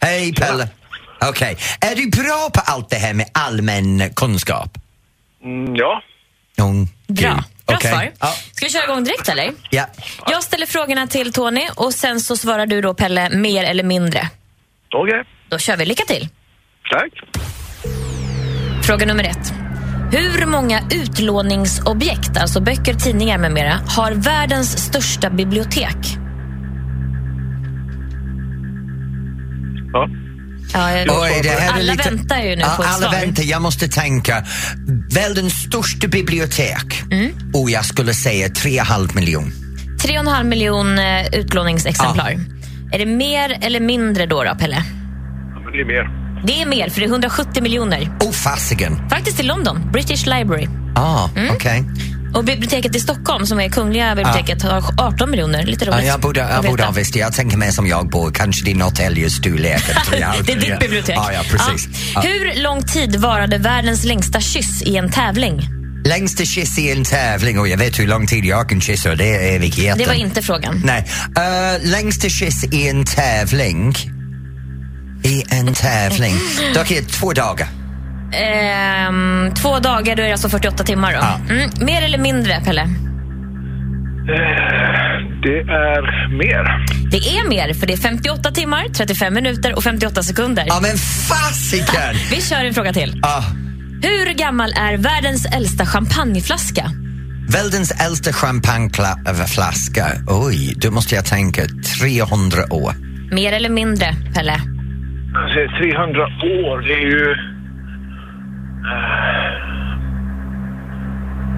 Hej 0.00 0.32
Pelle! 0.34 0.68
Okej, 1.28 1.56
är 1.80 1.94
du 1.96 2.10
bra 2.10 2.50
på 2.54 2.60
allt 2.60 2.90
det 2.90 2.96
här 2.96 3.14
med 3.14 3.26
allmän 3.32 4.10
kunskap? 4.16 4.78
Mm, 5.44 5.74
ja. 5.76 6.02
Mm, 6.58 6.88
Bra, 7.08 7.44
bra 7.66 7.76
Okej. 7.76 7.90
svar. 7.90 8.10
Ja. 8.20 8.34
Ska 8.52 8.66
vi 8.66 8.72
köra 8.72 8.84
igång 8.84 9.04
direkt 9.04 9.28
eller? 9.28 9.52
ja. 9.70 9.86
Jag 10.30 10.42
ställer 10.42 10.66
frågorna 10.66 11.06
till 11.06 11.32
Tony 11.32 11.68
och 11.76 11.94
sen 11.94 12.20
så 12.20 12.36
svarar 12.36 12.66
du 12.66 12.80
då 12.80 12.94
Pelle 12.94 13.30
mer 13.30 13.64
eller 13.64 13.84
mindre. 13.84 14.28
Okej. 14.94 15.24
Då 15.48 15.58
kör 15.58 15.76
vi, 15.76 15.84
lycka 15.86 16.04
till! 16.04 16.28
Tack. 16.90 17.12
Fråga 18.82 19.06
nummer 19.06 19.24
ett. 19.24 19.52
Hur 20.12 20.46
många 20.46 20.80
utlåningsobjekt, 20.90 22.36
alltså 22.36 22.60
böcker, 22.60 22.94
tidningar 22.94 23.38
med 23.38 23.52
mera, 23.52 23.80
har 23.86 24.12
världens 24.12 24.78
största 24.78 25.30
bibliotek? 25.30 25.96
Ja. 29.92 30.08
Ja, 30.74 30.90
jag- 30.92 31.22
Oj, 31.22 31.40
det 31.42 31.48
här 31.48 31.68
är 31.68 31.72
alla 31.72 31.92
lite... 31.92 32.10
väntar 32.10 32.38
ju 32.42 32.56
nu 32.56 32.60
Ja, 32.62 32.74
på 32.76 32.82
ett 32.82 32.88
Alla 32.88 33.10
svar. 33.10 33.20
väntar, 33.20 33.42
jag 33.42 33.62
måste 33.62 33.88
tänka. 33.88 34.44
Världens 35.14 35.52
största 35.62 36.08
bibliotek. 36.08 37.02
Mm. 37.10 37.32
Och 37.54 37.70
jag 37.70 37.84
skulle 37.84 38.14
säga 38.14 38.48
3,5 38.48 39.14
miljon. 39.16 39.52
3,5 40.04 40.44
miljon 40.44 40.98
eh, 40.98 41.26
utlåningsexemplar. 41.32 42.36
Är 42.92 42.98
det 42.98 43.06
mer 43.06 43.58
eller 43.62 43.80
mindre 43.80 44.26
då, 44.26 44.44
då 44.44 44.54
Pelle? 44.54 44.82
Men 45.64 45.72
det 45.72 45.80
är 45.80 45.84
mer. 45.84 46.21
Det 46.46 46.62
är 46.62 46.66
mer, 46.66 46.88
för 46.88 47.00
det 47.00 47.06
är 47.06 47.10
170 47.10 47.62
miljoner. 47.62 48.16
Oh, 48.20 48.32
fasiken. 48.32 49.08
Faktiskt 49.10 49.40
i 49.40 49.42
London, 49.42 49.90
British 49.92 50.26
Library. 50.26 50.66
Ah, 50.96 51.28
Mm. 51.36 51.54
okej. 51.54 51.84
Och 52.34 52.44
biblioteket 52.44 52.96
i 52.96 53.00
Stockholm, 53.00 53.46
som 53.46 53.60
är 53.60 53.68
Kungliga 53.68 54.14
biblioteket, 54.14 54.62
har 54.62 54.84
18 54.98 55.30
miljoner. 55.30 55.62
Lite 55.66 55.84
roligt. 55.84 56.06
jag 56.06 56.20
borde, 56.20 56.40
jag 56.40 56.64
borde 56.64 56.84
ha 56.84 56.90
visst. 56.92 57.16
Jag 57.16 57.32
tänker 57.32 57.56
mer 57.56 57.70
som 57.70 57.86
jag 57.86 58.08
bor. 58.10 58.30
Kanske 58.30 58.64
det 58.64 58.70
är 58.70 58.74
Norrtäljes 58.74 59.32
storlek. 59.32 59.82
Det 60.46 60.52
är 60.52 60.56
ditt 60.60 60.78
bibliotek. 60.80 61.16
Ja, 61.16 61.32
ja 61.32 61.40
precis. 61.50 61.88
Ja. 62.14 62.20
Hur 62.20 62.62
lång 62.62 62.82
tid 62.82 63.16
varade 63.16 63.58
världens 63.58 64.04
längsta 64.04 64.40
kyss 64.40 64.82
i 64.82 64.96
en 64.96 65.10
tävling? 65.10 65.68
Längsta 66.04 66.44
kyss 66.44 66.78
i 66.78 66.90
en 66.90 67.04
tävling 67.04 67.58
och 67.58 67.68
jag 67.68 67.78
vet 67.78 67.98
hur 67.98 68.06
lång 68.06 68.26
tid 68.26 68.44
jag 68.44 68.68
kan 68.68 68.80
kyssa 68.80 69.14
det 69.14 69.36
är 69.36 69.56
evigheten. 69.56 69.98
Det 69.98 70.06
var 70.06 70.14
inte 70.14 70.42
frågan. 70.42 70.82
Nej. 70.84 71.06
Uh, 71.38 71.90
längsta 71.90 72.28
kyss 72.28 72.64
i 72.64 72.88
en 72.88 73.04
tävling. 73.04 73.94
I 75.24 75.42
en 75.50 75.74
tävling. 75.74 76.34
Dock 76.74 76.90
är 76.90 77.00
det 77.02 77.08
två 77.08 77.32
dagar. 77.32 77.66
Ehm, 78.34 79.54
två 79.54 79.78
dagar, 79.78 80.16
då 80.16 80.22
är 80.22 80.26
det 80.26 80.32
alltså 80.32 80.48
48 80.48 80.84
timmar. 80.84 81.12
Då. 81.12 81.18
Ja. 81.18 81.54
Mm, 81.54 81.70
mer 81.80 82.02
eller 82.02 82.18
mindre, 82.18 82.60
Pelle? 82.64 82.88
Det 85.42 85.58
är 85.58 86.28
mer. 86.38 86.86
Det 87.10 87.16
är 87.38 87.48
mer, 87.48 87.74
för 87.74 87.86
det 87.86 87.92
är 87.92 87.96
58 87.96 88.50
timmar, 88.50 88.88
35 88.94 89.34
minuter 89.34 89.74
och 89.74 89.84
58 89.84 90.22
sekunder. 90.22 90.64
Ja 90.68 90.78
men 90.82 90.96
fasiken! 91.28 92.14
Vi 92.30 92.40
kör 92.42 92.64
en 92.64 92.74
fråga 92.74 92.92
till. 92.92 93.20
Ah, 93.22 93.42
Hur 94.02 94.32
gammal 94.34 94.72
är 94.72 94.96
världens 94.96 95.46
äldsta 95.46 95.86
champagneflaska? 95.86 96.90
världens 97.48 97.90
äldsta 97.90 98.32
champagneflaska. 98.32 100.06
Oj, 100.26 100.74
då 100.76 100.90
måste 100.90 101.14
jag 101.14 101.24
tänka 101.24 101.62
300 102.00 102.62
år. 102.70 102.94
Mer 103.34 103.52
eller 103.52 103.68
mindre, 103.68 104.14
Pelle? 104.34 104.60
Alltså, 105.34 105.76
300 105.78 106.22
år, 106.42 106.80
det 106.80 106.92
är 106.94 107.06
ju... 107.06 107.36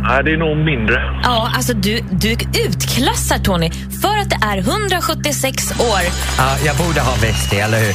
Nej, 0.08 0.24
det 0.24 0.32
är 0.32 0.36
nog 0.36 0.56
mindre. 0.56 1.20
Ja, 1.22 1.50
alltså 1.56 1.74
du, 1.74 2.00
du 2.10 2.32
utklassar 2.66 3.38
Tony 3.38 3.70
för 4.02 4.16
att 4.18 4.30
det 4.30 4.38
är 4.46 4.58
176 4.58 5.70
år. 5.80 6.00
Ja, 6.38 6.56
jag 6.66 6.76
borde 6.76 7.00
ha 7.00 7.12
visst 7.22 7.50
det, 7.50 7.60
eller 7.60 7.78
hur? 7.78 7.94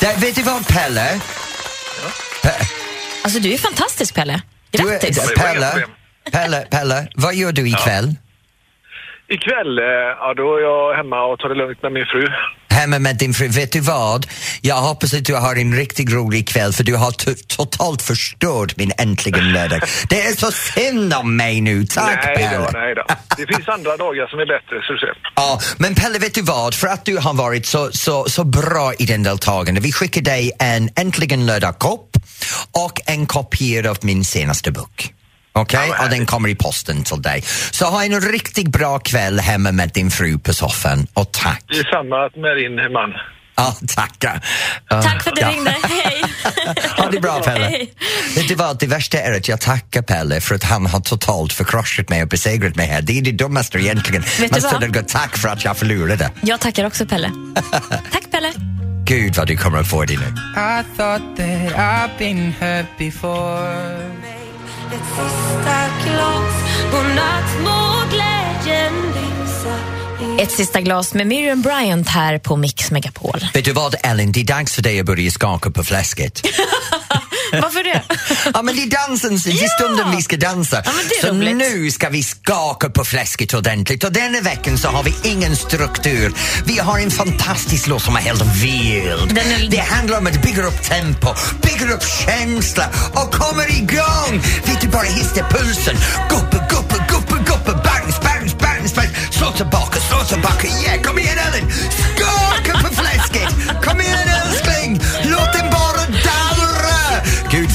Det, 0.00 0.26
vet 0.26 0.34
du 0.36 0.42
vad, 0.42 0.68
Pelle? 0.68 1.06
Pe- 2.44 2.64
Alltså 3.24 3.40
du 3.40 3.52
är 3.54 3.58
fantastisk 3.58 4.14
Pelle. 4.14 4.40
du 4.70 4.78
är- 4.78 4.90
Grattis! 4.92 5.18
Var 5.18 5.46
inga 5.52 5.60
Pelle. 5.60 5.84
Pelle, 6.32 6.66
Pelle, 6.70 7.08
vad 7.16 7.34
gör 7.34 7.52
du 7.52 7.68
ikväll? 7.68 8.14
Ikväll, 9.28 9.78
eh, 9.78 9.84
ja, 10.20 10.34
då 10.36 10.56
är 10.56 10.60
jag 10.62 10.94
hemma 10.96 11.24
och 11.24 11.38
tar 11.38 11.48
det 11.48 11.54
lugnt 11.54 11.82
med 11.82 11.92
min 11.92 12.06
fru. 12.06 12.26
Hemma 12.78 12.98
med 12.98 13.16
din 13.16 13.34
fru. 13.34 13.48
Vet 13.48 13.72
du 13.72 13.80
vad? 13.80 14.26
Jag 14.60 14.74
hoppas 14.74 15.14
att 15.14 15.24
du 15.24 15.34
har 15.34 15.56
en 15.56 15.74
riktigt 15.74 16.12
rolig 16.12 16.48
kväll 16.48 16.72
för 16.72 16.84
du 16.84 16.96
har 16.96 17.12
totalt 17.56 18.02
förstört 18.02 18.76
min 18.76 18.92
äntligen 18.98 19.52
lördag. 19.52 19.82
Det 20.08 20.22
är 20.22 20.36
så 20.36 20.50
synd 20.52 21.14
om 21.14 21.36
mig 21.36 21.60
nu. 21.60 21.86
Tack 21.86 22.24
nej 22.24 22.36
Pelle. 22.36 22.58
då, 22.58 22.70
nej 22.72 22.94
då. 22.94 23.04
Det 23.36 23.46
finns 23.54 23.68
andra 23.78 23.96
dagar 23.96 24.26
som 24.26 24.38
är 24.38 24.46
bättre, 24.46 24.82
så. 24.86 25.06
Ja, 25.34 25.60
men 25.76 25.94
Pelle, 25.94 26.18
vet 26.18 26.34
du 26.34 26.42
vad? 26.42 26.74
För 26.74 26.86
att 26.86 27.04
du 27.04 27.16
har 27.16 27.34
varit 27.34 27.66
så, 27.66 27.90
så, 27.92 28.28
så 28.28 28.44
bra 28.44 28.92
i 28.98 29.06
den 29.06 29.22
deltagande, 29.22 29.80
vi 29.80 29.92
skickar 29.92 30.22
dig 30.22 30.52
en 30.58 30.90
Äntligen 30.96 31.46
lördag-kopp 31.46 32.16
och 32.72 33.00
en 33.06 33.26
kopia 33.26 33.90
av 33.90 33.98
min 34.02 34.24
senaste 34.24 34.72
bok. 34.72 35.14
Okej? 35.52 35.88
Vad 35.88 36.04
och 36.04 36.10
den 36.10 36.26
kommer 36.26 36.48
i 36.48 36.54
posten 36.54 37.04
till 37.04 37.22
dig. 37.22 37.42
Så 37.70 37.86
ha 37.86 38.04
en 38.04 38.20
riktigt 38.20 38.68
bra 38.68 38.98
kväll 38.98 39.40
hemma 39.40 39.72
med 39.72 39.90
din 39.94 40.10
fru 40.10 40.38
på 40.38 40.54
soffan 40.54 41.06
och 41.14 41.32
tack. 41.32 41.64
Det 41.68 41.78
är 41.78 41.84
samma 41.84 42.42
med 42.42 42.56
din 42.56 42.92
man. 42.92 43.12
Ja, 43.58 43.76
tackar. 43.88 44.34
Uh, 44.92 45.00
Tack 45.00 45.22
för 45.22 45.30
att 45.30 45.36
du 45.36 45.42
ja. 45.42 45.50
ringde. 45.50 45.70
Hej! 45.82 46.22
Ha 46.96 47.10
det 47.10 47.20
bra 47.20 47.40
Pelle. 47.42 47.64
Hej. 47.64 47.92
Vet 48.36 48.48
du 48.48 48.54
vad, 48.54 48.78
det 48.78 48.86
värsta 48.86 49.18
är 49.18 49.36
att 49.36 49.48
jag 49.48 49.60
tackar 49.60 50.02
Pelle 50.02 50.40
för 50.40 50.54
att 50.54 50.64
han 50.64 50.86
har 50.86 51.00
totalt 51.00 51.52
förkrossat 51.52 52.08
mig 52.08 52.22
och 52.22 52.28
besegrat 52.28 52.76
mig 52.76 52.86
här. 52.86 53.02
Det 53.02 53.18
är 53.18 53.22
det 53.22 53.32
dummaste 53.32 53.78
egentligen. 53.78 54.22
du 54.22 54.42
Man 54.42 54.50
vad? 54.50 54.62
skulle 54.62 54.86
gå 54.86 55.00
tack 55.02 55.36
för 55.36 55.48
att 55.48 55.64
jag 55.64 55.76
förlorade. 55.76 56.30
Jag 56.40 56.60
tackar 56.60 56.84
också 56.84 57.06
Pelle. 57.06 57.30
Tack 58.12 58.30
Pelle. 58.30 58.52
Gud 59.04 59.34
vad 59.34 59.46
du 59.46 59.56
kommer 59.56 59.78
att 59.78 59.90
få 59.90 60.04
det 60.04 60.18
nu. 60.18 60.34
I 64.90 64.96
thought 64.96 65.64
that 65.64 65.90
I've 65.90 66.04
been 66.04 66.18
hurt 66.18 66.48
before. 66.50 67.18
Ett 70.38 70.50
sista 70.50 70.80
glas 70.80 71.14
med 71.14 71.26
Miriam 71.26 71.62
Bryant 71.62 72.08
här 72.08 72.38
på 72.38 72.56
Mix 72.56 72.90
Megapol. 72.90 73.44
Vet 73.54 73.64
du 73.64 73.72
vad 73.72 73.94
Ellen, 74.02 74.32
det 74.32 74.40
är 74.40 74.44
dags 74.44 74.74
för 74.74 74.82
dig 74.82 75.00
att 75.00 75.06
börja 75.06 75.30
skaka 75.30 75.70
på 75.70 75.84
fläsket. 75.84 76.46
Varför 77.62 77.84
det? 77.84 78.02
ja 78.54 78.62
men 78.62 78.76
det 78.76 78.82
är 78.82 78.90
dansen, 78.90 79.30
det 79.44 79.50
är 79.50 79.68
stunden 79.84 80.16
vi 80.16 80.22
ska 80.22 80.36
dansa. 80.36 80.82
Ja, 80.84 80.92
så 81.20 81.28
roligt. 81.28 81.56
nu 81.56 81.90
ska 81.90 82.08
vi 82.08 82.22
skaka 82.22 82.90
på 82.90 83.04
fläsket 83.04 83.54
ordentligt 83.54 84.04
och 84.04 84.12
denna 84.12 84.40
veckan 84.40 84.78
så 84.78 84.88
har 84.88 85.02
vi 85.02 85.14
ingen 85.22 85.56
struktur. 85.56 86.32
Vi 86.64 86.78
har 86.78 86.98
en 86.98 87.10
fantastisk 87.10 87.86
låt 87.86 88.02
som 88.02 88.16
är 88.16 88.20
helt 88.20 88.42
vild. 88.62 89.38
Är- 89.38 89.70
Det 89.70 89.78
handlar 89.78 90.18
om 90.18 90.26
att 90.26 90.42
bygga 90.42 90.62
upp 90.66 90.82
tempo, 90.82 91.28
bygga 91.62 91.94
upp 91.94 92.02
känsla 92.26 92.84
och 93.12 93.34
kommer 93.34 93.70
igång. 93.76 94.42
Vet 94.64 94.80
du 94.80 94.88
bara 94.88 95.02
hissa 95.02 95.44
pulsen. 95.50 95.96
Guppe, 96.30 96.66
guppe, 96.70 96.94
guppe, 97.08 97.34
guppe, 97.46 97.72
bounce, 97.72 98.18
bounce, 98.20 98.56
bounce, 98.56 98.94
bounce. 98.94 99.14
Slå 99.30 99.52
tillbaka, 99.52 100.00
slå 100.00 100.24
tillbaka, 100.24 100.66
yeah, 100.66 101.02
kom 101.02 101.18
igen 101.18 101.38
Ellen! 101.38 101.70
Skaka 102.16 102.78
på 102.88 102.94
fläsket! 102.94 103.54
Kom 103.84 104.00
igen 104.00 104.27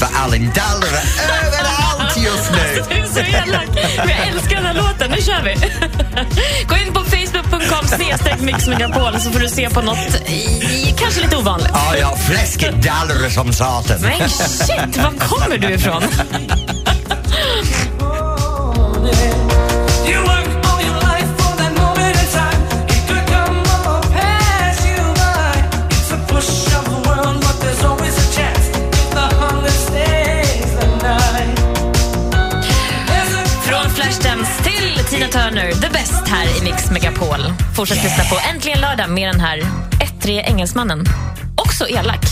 vad 0.00 0.10
Ellen 0.24 0.52
dallrar 0.54 1.04
överallt 1.46 2.16
just 2.16 2.50
nu. 2.50 2.82
Du 2.90 2.96
är 3.00 3.06
så 3.06 3.20
elak. 3.20 3.68
Jag 3.96 4.28
älskar 4.28 4.56
den 4.56 4.66
här 4.66 4.74
låten. 4.74 5.10
Nu 5.10 5.22
kör 5.22 5.42
vi. 5.42 5.54
Gå 6.66 6.76
in 6.76 6.92
på 6.92 7.00
facebook.com 7.00 7.88
snedstreck 7.88 8.40
mixmegapol 8.40 9.20
så 9.20 9.30
får 9.30 9.40
du 9.40 9.48
se 9.48 9.70
på 9.70 9.82
något 9.82 10.28
i, 10.28 10.94
kanske 10.98 11.20
lite 11.20 11.36
ovanligt. 11.36 11.70
Ja, 11.72 11.96
ja, 11.96 12.16
fläsket 12.16 12.82
dallrar 12.82 13.28
som 13.28 13.52
satan. 13.52 14.00
Men 14.00 14.28
shit, 14.30 14.96
var 14.96 15.28
kommer 15.28 15.58
du 15.58 15.74
ifrån? 15.74 16.02
Megapol. 36.94 37.52
Fortsätt 37.76 38.02
lyssna 38.02 38.24
på 38.24 38.38
Äntligen 38.50 38.80
lördag 38.80 39.10
med 39.10 39.28
den 39.34 39.40
här 39.40 39.62
ettrige 40.00 40.42
engelsmannen. 40.42 41.04
Också 41.56 41.88
elak. 41.88 42.24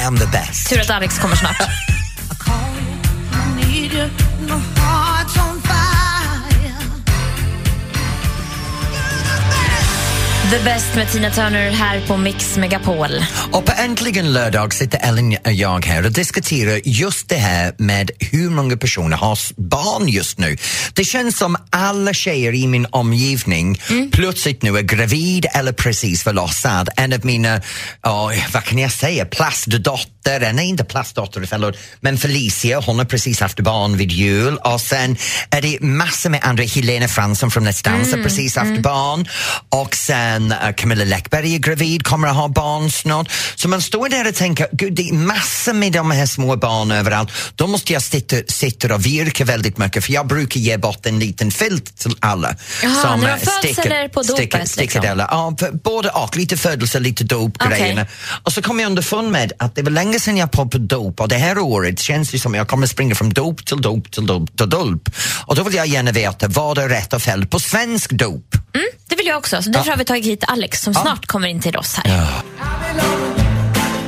I 0.00 0.04
am 0.06 0.16
the 0.18 0.26
best. 0.26 0.68
Tur 0.68 0.80
att 0.80 0.90
Alex 0.90 1.18
kommer 1.18 1.36
snart. 1.36 1.56
The 10.54 10.64
Best 10.64 10.94
med 10.96 11.12
Tina 11.12 11.30
Turner 11.30 11.70
här 11.70 12.00
på 12.06 12.16
Mix 12.16 12.56
Megapol. 12.56 13.10
Och 13.52 13.64
på 13.64 13.72
Äntligen 13.78 14.32
lördag 14.32 14.74
sitter 14.74 15.08
Ellen 15.08 15.36
och 15.44 15.52
jag 15.52 15.86
här 15.86 16.04
och 16.04 16.12
diskuterar 16.12 16.80
just 16.84 17.28
det 17.28 17.36
här 17.36 17.74
med 17.78 18.10
hur 18.18 18.50
många 18.50 18.76
personer 18.76 19.16
har 19.16 19.38
barn 19.56 20.08
just 20.08 20.38
nu. 20.38 20.56
Det 20.94 21.04
känns 21.04 21.38
som 21.38 21.56
alla 21.70 22.12
tjejer 22.12 22.54
i 22.54 22.66
min 22.66 22.86
omgivning 22.90 23.80
plötsligt 24.12 24.62
nu 24.62 24.78
är 24.78 24.82
gravid 24.82 25.46
eller 25.52 25.72
precis 25.72 26.22
förlossad. 26.22 26.88
En 26.96 27.12
av 27.12 27.24
mina, 27.26 27.60
ja, 28.02 28.32
vad 28.52 28.64
kan 28.64 28.78
jag 28.78 28.92
säga, 28.92 29.24
plastdotter, 29.24 30.13
nej 30.24 30.68
inte 30.68 30.84
plastdotter, 30.84 31.46
förlåt, 31.46 31.76
men 32.00 32.18
Felicia, 32.18 32.80
hon 32.80 32.98
har 32.98 33.04
precis 33.04 33.40
haft 33.40 33.60
barn 33.60 33.96
vid 33.96 34.12
jul 34.12 34.56
och 34.56 34.80
sen 34.80 35.16
är 35.50 35.62
det 35.62 35.80
massor 35.80 36.30
med 36.30 36.40
andra, 36.42 36.64
Helena 36.64 37.08
Fransson 37.08 37.50
från 37.50 37.68
Let's 37.68 37.84
Dance 37.84 38.16
har 38.16 38.22
precis 38.22 38.56
haft 38.56 38.82
barn 38.82 39.28
och 39.68 39.94
sen 39.94 40.52
uh, 40.52 40.72
Camilla 40.76 41.04
Läckberg 41.04 41.54
är 41.54 41.58
gravid, 41.58 42.04
kommer 42.04 42.28
att 42.28 42.36
ha 42.36 42.48
barn 42.48 42.90
snart. 42.90 43.30
Så 43.54 43.68
man 43.68 43.82
står 43.82 44.08
där 44.08 44.28
och 44.28 44.34
tänker, 44.34 44.68
gud 44.72 44.92
det 44.92 45.08
är 45.08 45.12
massor 45.12 45.72
med 45.72 45.92
de 45.92 46.10
här 46.10 46.26
små 46.26 46.56
barn 46.56 46.90
överallt. 46.90 47.30
Då 47.54 47.66
måste 47.66 47.92
jag 47.92 48.02
sitta, 48.02 48.36
sitta 48.48 48.94
och 48.94 49.06
virka 49.06 49.44
väldigt 49.44 49.78
mycket 49.78 50.04
för 50.04 50.12
jag 50.12 50.26
brukar 50.26 50.60
ge 50.60 50.76
bort 50.76 51.06
en 51.06 51.18
liten 51.18 51.50
filt 51.50 51.98
till 51.98 52.16
alla. 52.20 52.56
Jaha, 52.82 53.16
när 53.16 53.26
de 53.26 53.32
eh, 53.32 53.36
föds 53.36 53.78
eller 53.78 54.08
på 54.08 54.22
dopet, 54.22 54.36
sticker- 54.36 54.58
liksom? 54.58 54.82
sticker 54.82 55.02
Ja, 55.30 55.56
både 55.84 56.10
och. 56.10 56.36
Lite 56.36 56.56
födelse, 56.56 57.00
lite 57.00 57.24
dop 57.24 57.58
grejerna. 57.58 58.06
Och 58.42 58.52
så 58.52 58.62
kom 58.62 58.80
jag 58.80 58.86
underfund 58.86 59.30
med 59.32 59.52
att 59.58 59.74
det 59.74 59.82
var 59.82 59.90
länge 59.90 60.13
sedan 60.18 60.36
jag 60.36 60.52
på 60.66 60.78
dop 60.78 61.20
och 61.20 61.28
det 61.28 61.36
här 61.36 61.58
året 61.58 62.00
känns 62.00 62.30
det 62.30 62.38
som 62.38 62.54
jag 62.54 62.68
kommer 62.68 62.86
springa 62.86 63.14
från 63.14 63.30
dop 63.30 63.66
till 63.66 63.82
dop 63.82 64.10
till 64.10 64.26
dop 64.26 64.56
till 64.56 64.68
dop. 64.68 65.10
Och 65.46 65.56
då 65.56 65.62
vill 65.62 65.74
jag 65.74 65.86
gärna 65.86 66.12
veta 66.12 66.48
vad 66.48 66.78
är 66.78 66.88
rätt 66.88 67.12
och 67.12 67.22
fel 67.22 67.46
på 67.46 67.60
svensk 67.60 68.10
dop. 68.10 68.54
Mm, 68.74 68.86
det 69.08 69.16
vill 69.16 69.26
jag 69.26 69.38
också. 69.38 69.62
Så 69.62 69.70
därför 69.70 69.90
har 69.90 69.98
vi 69.98 70.04
tagit 70.04 70.24
hit 70.24 70.44
Alex 70.46 70.80
som 70.80 70.94
snart 70.94 71.26
kommer 71.26 71.48
in 71.48 71.60
till 71.60 71.76
oss 71.76 71.94
här. 71.94 72.42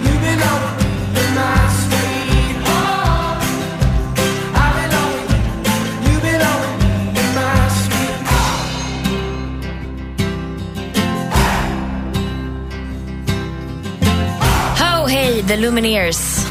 You 0.06 0.75
The 15.48 15.56
Lumineers. 15.56 16.46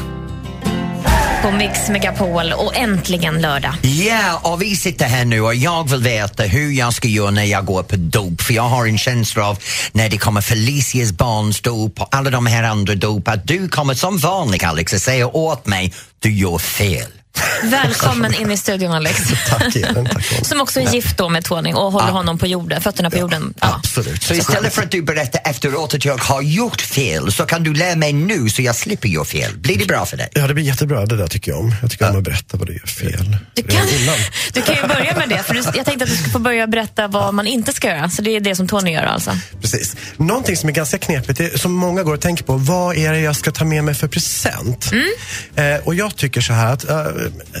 På 1.42 1.50
Mix 1.50 1.88
Megapol 1.88 2.52
och 2.52 2.76
äntligen 2.76 3.40
lördag. 3.40 3.74
Ja, 3.82 4.40
och 4.42 4.62
vi 4.62 4.76
sitter 4.76 5.06
här 5.06 5.24
nu 5.24 5.40
och 5.40 5.54
jag 5.54 5.90
vill 5.90 6.02
veta 6.02 6.42
hur 6.42 6.72
jag 6.72 6.94
ska 6.94 7.08
göra 7.08 7.30
när 7.30 7.44
jag 7.44 7.64
går 7.64 7.82
på 7.82 7.96
dop. 7.96 8.40
För 8.40 8.54
jag 8.54 8.62
har 8.62 8.86
en 8.86 8.98
känsla 8.98 9.48
av 9.48 9.58
när 9.92 10.08
det 10.08 10.18
kommer 10.18 10.40
Felicias 10.40 11.12
barns 11.12 11.60
dop 11.60 12.00
och 12.00 12.08
alla 12.10 12.30
de 12.30 12.46
här 12.46 12.62
andra 12.62 12.94
dop 12.94 13.28
att 13.28 13.46
du 13.46 13.68
kommer 13.68 13.94
som 13.94 14.18
vanligt 14.18 14.64
Alex 14.64 14.92
och 14.92 15.00
säger 15.00 15.36
åt 15.36 15.66
mig, 15.66 15.92
du 16.18 16.32
gör 16.32 16.58
fel. 16.58 17.15
Välkommen 17.62 18.34
in 18.34 18.50
i 18.50 18.56
studion 18.56 18.92
Alex. 18.92 19.20
Tack 19.48 19.76
Elin, 19.76 20.08
tack. 20.12 20.46
Som 20.46 20.60
också 20.60 20.80
är 20.80 20.94
gift 20.94 21.18
då 21.18 21.28
med 21.28 21.44
Tony 21.44 21.72
och 21.72 21.92
håller 21.92 22.12
honom 22.12 22.38
på 22.38 22.46
jorden, 22.46 22.82
fötterna 22.82 23.10
på 23.10 23.18
jorden. 23.18 23.54
Ja. 23.60 23.74
Absolut. 23.76 24.22
Så 24.22 24.34
istället 24.34 24.74
för 24.74 24.82
att 24.82 24.90
du 24.90 25.02
berättar 25.02 25.40
efteråt 25.50 25.94
att 25.94 26.04
jag 26.04 26.18
har 26.18 26.42
gjort 26.42 26.80
fel 26.80 27.32
så 27.32 27.46
kan 27.46 27.62
du 27.62 27.74
lära 27.74 27.96
mig 27.96 28.12
nu 28.12 28.48
så 28.48 28.62
jag 28.62 28.76
slipper 28.76 29.08
göra 29.08 29.24
fel. 29.24 29.56
Blir 29.56 29.78
det 29.78 29.86
bra 29.86 30.06
för 30.06 30.16
dig? 30.16 30.28
Ja, 30.32 30.46
det 30.46 30.54
blir 30.54 30.64
jättebra. 30.64 31.06
Det 31.06 31.16
där 31.16 31.26
tycker 31.26 31.50
jag 31.50 31.60
om. 31.60 31.74
Jag 31.82 31.90
tycker 31.90 32.10
om 32.10 32.16
att 32.16 32.24
berätta 32.24 32.56
vad 32.56 32.66
du 32.66 32.72
gör 32.72 32.86
fel. 32.86 33.36
Du 33.54 33.62
kan, 33.62 33.86
du 34.52 34.62
kan 34.62 34.74
ju 34.74 34.82
börja 34.82 35.16
med 35.16 35.28
det, 35.28 35.42
för 35.42 35.54
jag 35.54 35.84
tänkte 35.86 35.92
att 35.92 36.10
du 36.10 36.16
skulle 36.16 36.32
få 36.32 36.38
börja 36.38 36.66
berätta 36.66 37.08
vad 37.08 37.34
man 37.34 37.46
inte 37.46 37.72
ska 37.72 37.88
göra. 37.88 38.10
Så 38.10 38.22
det 38.22 38.36
är 38.36 38.40
det 38.40 38.56
som 38.56 38.68
Tony 38.68 38.92
gör 38.92 39.02
alltså. 39.02 39.30
Precis. 39.60 39.96
Någonting 40.16 40.56
som 40.56 40.68
är 40.68 40.72
ganska 40.72 40.98
knepigt, 40.98 41.40
är, 41.40 41.58
som 41.58 41.72
många 41.72 42.02
går 42.02 42.14
och 42.14 42.20
tänker 42.20 42.44
på, 42.44 42.56
vad 42.56 42.96
är 42.96 43.12
det 43.12 43.20
jag 43.20 43.36
ska 43.36 43.50
ta 43.50 43.64
med 43.64 43.84
mig 43.84 43.94
för 43.94 44.08
present? 44.08 44.90
Mm. 44.92 45.74
Eh, 45.74 45.86
och 45.86 45.94
jag 45.94 46.16
tycker 46.16 46.40
så 46.40 46.52
här 46.52 46.72
att, 46.72 46.88
eh, 46.88 47.06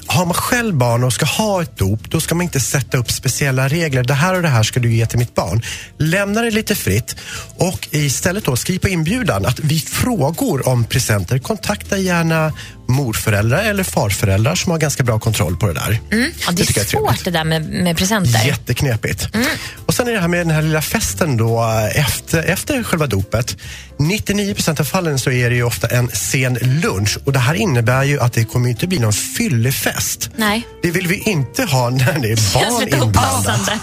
har 0.06 0.24
man 0.24 0.34
själv 0.34 0.74
barn 0.74 1.04
och 1.04 1.12
ska 1.12 1.26
ha 1.26 1.62
ett 1.62 1.78
dop, 1.78 2.10
då 2.10 2.20
ska 2.20 2.34
man 2.34 2.44
inte 2.44 2.60
sätta 2.60 2.98
upp 2.98 3.10
speciella 3.10 3.68
regler. 3.68 4.04
Det 4.04 4.14
här 4.14 4.34
och 4.34 4.42
det 4.42 4.48
här 4.48 4.62
ska 4.62 4.80
du 4.80 4.94
ge 4.94 5.06
till 5.06 5.18
mitt 5.18 5.34
barn. 5.34 5.62
Lämna 5.98 6.42
det 6.42 6.50
lite 6.50 6.74
fritt 6.74 7.16
och 7.56 7.88
istället 7.90 8.44
då 8.44 8.56
skriv 8.56 8.78
på 8.78 8.88
inbjudan 8.88 9.46
att 9.46 9.60
vid 9.60 9.88
frågor 9.88 10.68
om 10.68 10.84
presenter, 10.84 11.38
kontakta 11.38 11.98
gärna 11.98 12.52
morföräldrar 12.88 13.64
eller 13.64 13.84
farföräldrar 13.84 14.54
som 14.54 14.72
har 14.72 14.78
ganska 14.78 15.02
bra 15.02 15.18
kontroll 15.18 15.56
på 15.56 15.66
det 15.66 15.74
där. 15.74 16.00
Mm. 16.12 16.32
Ja, 16.46 16.52
det, 16.52 16.64
tycker 16.64 16.80
är 16.80 16.84
svårt 16.84 17.24
det 17.24 17.30
där 17.30 17.44
med, 17.44 17.70
med 17.70 17.96
presenter. 17.96 18.46
Jätteknepigt. 18.46 19.34
Mm. 19.34 19.46
Och 19.86 19.94
sen 19.94 20.08
är 20.08 20.12
det 20.12 20.20
här 20.20 20.28
med 20.28 20.40
den 20.40 20.50
här 20.50 20.62
lilla 20.62 20.82
festen 20.82 21.36
då 21.36 21.62
eh, 21.62 22.00
efter, 22.00 22.42
efter 22.42 22.82
själva 22.82 23.06
dopet. 23.06 23.56
99% 23.98 24.80
av 24.80 24.84
fallen 24.84 25.18
så 25.18 25.30
är 25.30 25.50
det 25.50 25.56
ju 25.56 25.62
ofta 25.62 25.86
en 25.86 26.08
sen 26.08 26.58
lunch 26.62 27.18
och 27.24 27.32
det 27.32 27.38
här 27.38 27.54
innebär 27.54 28.02
ju 28.02 28.20
att 28.20 28.32
det 28.32 28.44
kommer 28.44 28.68
inte 28.68 28.86
bli 28.86 28.98
någon 28.98 29.12
fyllefest. 29.12 30.30
Nej. 30.36 30.66
Det 30.82 30.90
vill 30.90 31.06
vi 31.06 31.18
inte 31.18 31.64
ha 31.64 31.90
när 31.90 32.18
det 32.18 32.32
är 32.32 32.54
barn 32.54 33.08
opassande. 33.08 33.78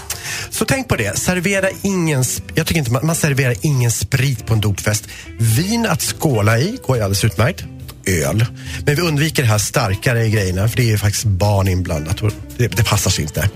Så 0.50 0.64
tänk 0.64 0.88
på 0.88 0.96
det. 0.96 1.18
Servera 1.18 1.68
ingen, 1.82 2.24
jag 2.54 2.66
tycker 2.66 2.78
inte 2.78 2.92
man, 2.92 3.06
man 3.06 3.16
serverar 3.16 3.54
ingen 3.60 3.90
sprit 3.90 4.46
på 4.46 4.54
en 4.54 4.60
dopfest. 4.60 5.04
Vin 5.38 5.86
att 5.86 6.02
skåla 6.02 6.58
i 6.58 6.78
går 6.86 6.96
ju 6.96 7.02
alldeles 7.02 7.24
utmärkt. 7.24 7.64
Öl. 8.06 8.46
Men 8.86 8.94
vi 8.94 9.02
undviker 9.02 9.42
det 9.42 9.48
här 9.48 9.58
starkare 9.58 10.28
grejerna 10.28 10.68
för 10.68 10.76
det 10.76 10.82
är 10.82 10.90
ju 10.90 10.98
faktiskt 10.98 11.24
barn 11.24 11.68
inblandat 11.68 12.22
och 12.22 12.32
det, 12.56 12.68
det 12.68 12.84
passar 12.84 13.10
sig 13.10 13.22
inte. 13.22 13.48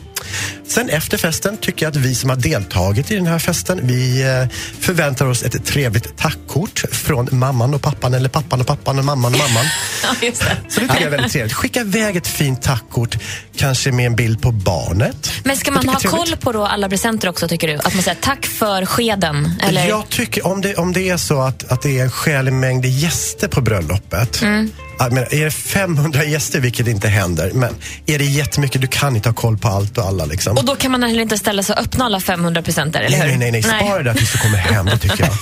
Sen 0.67 0.89
efter 0.89 1.19
festen 1.19 1.57
tycker 1.57 1.87
jag 1.87 1.91
att 1.91 1.97
vi 1.97 2.15
som 2.15 2.31
har 2.31 2.37
deltagit 2.37 3.11
i 3.11 3.15
den 3.15 3.27
här 3.27 3.39
festen, 3.39 3.81
vi 3.83 4.23
eh, 4.23 4.59
förväntar 4.81 5.27
oss 5.27 5.43
ett 5.43 5.65
trevligt 5.65 6.17
tackkort 6.17 6.85
från 6.93 7.29
mamman 7.33 7.75
och 7.75 7.83
pappan 7.83 8.15
eller 8.15 8.29
pappan 8.29 8.61
och 8.61 8.67
pappan 8.67 8.99
och 8.99 9.05
mamman 9.05 9.33
och 9.35 9.39
mamman. 9.39 9.65
Ja, 10.03 10.09
det. 10.21 10.37
Så 10.37 10.45
det 10.81 10.81
tycker 10.81 10.95
jag 10.95 11.03
är 11.03 11.11
väldigt 11.11 11.33
trevligt. 11.33 11.53
Skicka 11.53 11.81
iväg 11.81 12.17
ett 12.17 12.27
fint 12.27 12.63
tackkort, 12.63 13.17
kanske 13.57 13.93
med 13.93 14.07
en 14.07 14.17
bild 14.17 14.43
på 14.43 14.53
barnet. 14.53 15.31
Men 15.45 15.57
ska 15.57 15.71
man 15.71 15.89
ha 15.89 16.01
koll 16.01 16.37
på 16.41 16.53
då 16.53 16.65
alla 16.65 16.89
presenter 16.89 17.29
också, 17.29 17.49
tycker 17.49 17.69
du? 17.69 17.75
Att 17.75 17.95
man 17.95 18.03
säger 18.03 18.19
tack 18.21 18.47
för 18.47 18.87
skeden? 18.87 19.53
Eller? 19.63 19.89
Jag 19.89 20.09
tycker 20.09 20.47
om 20.47 20.61
det, 20.61 20.75
om 20.75 20.93
det 20.93 21.09
är 21.09 21.17
så 21.17 21.41
att, 21.41 21.73
att 21.73 21.83
det 21.83 21.99
är 21.99 22.03
en 22.03 22.11
skälig 22.11 22.53
mängd 22.53 22.85
gäster 22.85 23.49
på 23.49 23.61
bröllopet. 23.61 24.43
Mm. 24.43 24.71
Menar, 25.01 25.35
är 25.35 25.45
det 25.45 25.51
500 25.51 26.25
gäster, 26.25 26.61
vilket 26.61 26.89
inte 26.89 27.09
händer, 27.09 27.51
men 27.55 27.75
är 28.07 28.19
det 28.19 28.25
jättemycket, 28.25 28.81
du 28.81 28.87
kan 28.87 29.17
inte 29.17 29.29
ha 29.29 29.35
koll 29.35 29.59
på 29.59 29.69
allt 29.69 29.99
och 29.99 30.05
alla. 30.05 30.25
Liksom. 30.25 30.57
Och 30.57 30.65
då 30.65 30.75
kan 30.75 30.91
man 30.91 31.03
heller 31.03 31.23
inte 31.23 31.39
ställa 31.39 31.63
sig 31.63 31.75
och 31.75 31.83
öppna 31.83 32.05
alla 32.05 32.21
500 32.21 32.63
presenter, 32.63 33.01
eller 33.01 33.19
hur? 33.19 33.27
nej, 33.27 33.39
nej, 33.39 33.51
nej. 33.51 33.63
Spara 33.63 33.99
det 33.99 34.03
där 34.05 34.15
tills 34.15 34.33
du 34.33 34.39
kommer 34.39 34.59
hem, 34.59 34.87
det 34.87 34.99
tycker 34.99 35.25
jag. 35.25 35.33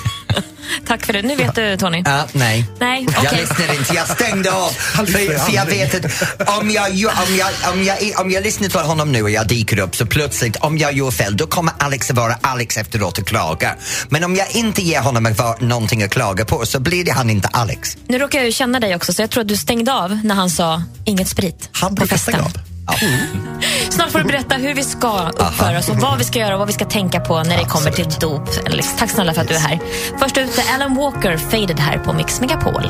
Tack 0.87 1.07
för 1.07 1.13
det. 1.13 1.23
Nu 1.23 1.37
vet 1.37 1.55
du, 1.55 1.77
Tony. 1.77 2.03
Ja, 2.05 2.27
nej. 2.33 2.65
Nej, 2.81 3.07
Jag 3.15 3.25
okej. 3.25 3.41
lyssnade 3.41 3.75
inte, 3.77 3.95
jag 3.95 4.09
stängde 4.09 4.53
av. 4.53 4.69
För, 4.71 5.07
för 5.39 5.53
jag 5.55 5.67
vet 5.67 5.95
att 5.95 6.59
om 6.59 6.71
jag, 6.71 6.95
ju- 6.95 7.07
om, 7.07 7.37
jag, 7.39 7.49
om, 7.73 7.83
jag, 7.85 7.97
om 8.21 8.31
jag 8.31 8.43
lyssnar 8.43 8.69
till 8.69 8.81
honom 8.81 9.13
nu 9.13 9.23
och 9.23 9.31
jag 9.31 9.47
dyker 9.49 9.79
upp 9.79 9.97
så 9.97 10.07
plötsligt 10.07 10.57
om 10.57 10.79
jag 10.79 10.93
gör 10.93 11.11
fel 11.11 11.37
då 11.37 11.47
kommer 11.47 11.73
Alex 11.79 12.11
att 12.11 12.17
vara 12.17 12.37
Alex 12.41 12.77
efteråt 12.77 13.19
och 13.19 13.27
klaga. 13.27 13.75
Men 14.09 14.25
om 14.25 14.37
jag 14.37 14.51
inte 14.51 14.83
ger 14.83 15.01
honom 15.01 15.35
någonting 15.61 16.03
att 16.03 16.11
klaga 16.11 16.45
på 16.45 16.67
så 16.67 16.81
blir 16.81 17.05
det 17.05 17.11
han 17.13 17.31
inte 17.31 17.49
Alex. 17.49 17.97
Nu 18.09 18.19
råkar 18.19 18.39
jag 18.39 18.47
ju 18.47 18.53
känna 18.53 18.81
dig 18.81 18.97
också, 18.97 19.13
så 19.13 19.23
jag 19.23 19.31
tror 19.31 19.41
att 19.43 19.49
du 19.49 19.57
stängde 19.57 19.93
av 19.93 20.19
när 20.25 20.35
han 20.35 20.51
sa 20.51 20.83
inget 21.05 21.29
sprit 21.29 21.69
Han 21.73 21.91
på 21.91 21.95
brukar 21.95 22.17
festen. 22.17 22.33
stänga 22.35 22.45
av. 22.47 22.76
Snart 23.91 24.11
får 24.11 24.19
du 24.19 24.25
berätta 24.25 24.55
hur 24.55 24.75
vi 24.75 24.83
ska 24.83 25.29
uppföra 25.29 25.79
oss 25.79 25.89
och 25.89 25.97
vad 25.97 26.19
vi 26.19 26.25
ska 26.25 26.39
göra 26.39 26.53
och 26.53 26.59
vad 26.59 26.69
vi 26.69 26.75
ska 26.75 26.85
tänka 26.85 27.21
på 27.21 27.43
när 27.43 27.59
det 27.59 27.65
kommer 27.65 27.91
till 27.91 28.09
dop. 28.21 28.49
Alex, 28.67 28.97
tack 28.99 29.11
snälla 29.11 29.35
för 29.35 29.41
att 29.41 29.49
du 29.49 29.55
är 29.55 29.59
här. 29.59 29.81
Först 30.19 30.39
ut 30.39 30.59
är 30.59 30.75
Alan 30.75 30.95
Walker, 30.95 31.37
Faded 31.37 31.81
här 31.81 31.99
på 31.99 32.13
Mix 32.13 32.41
Megapol. 32.41 32.85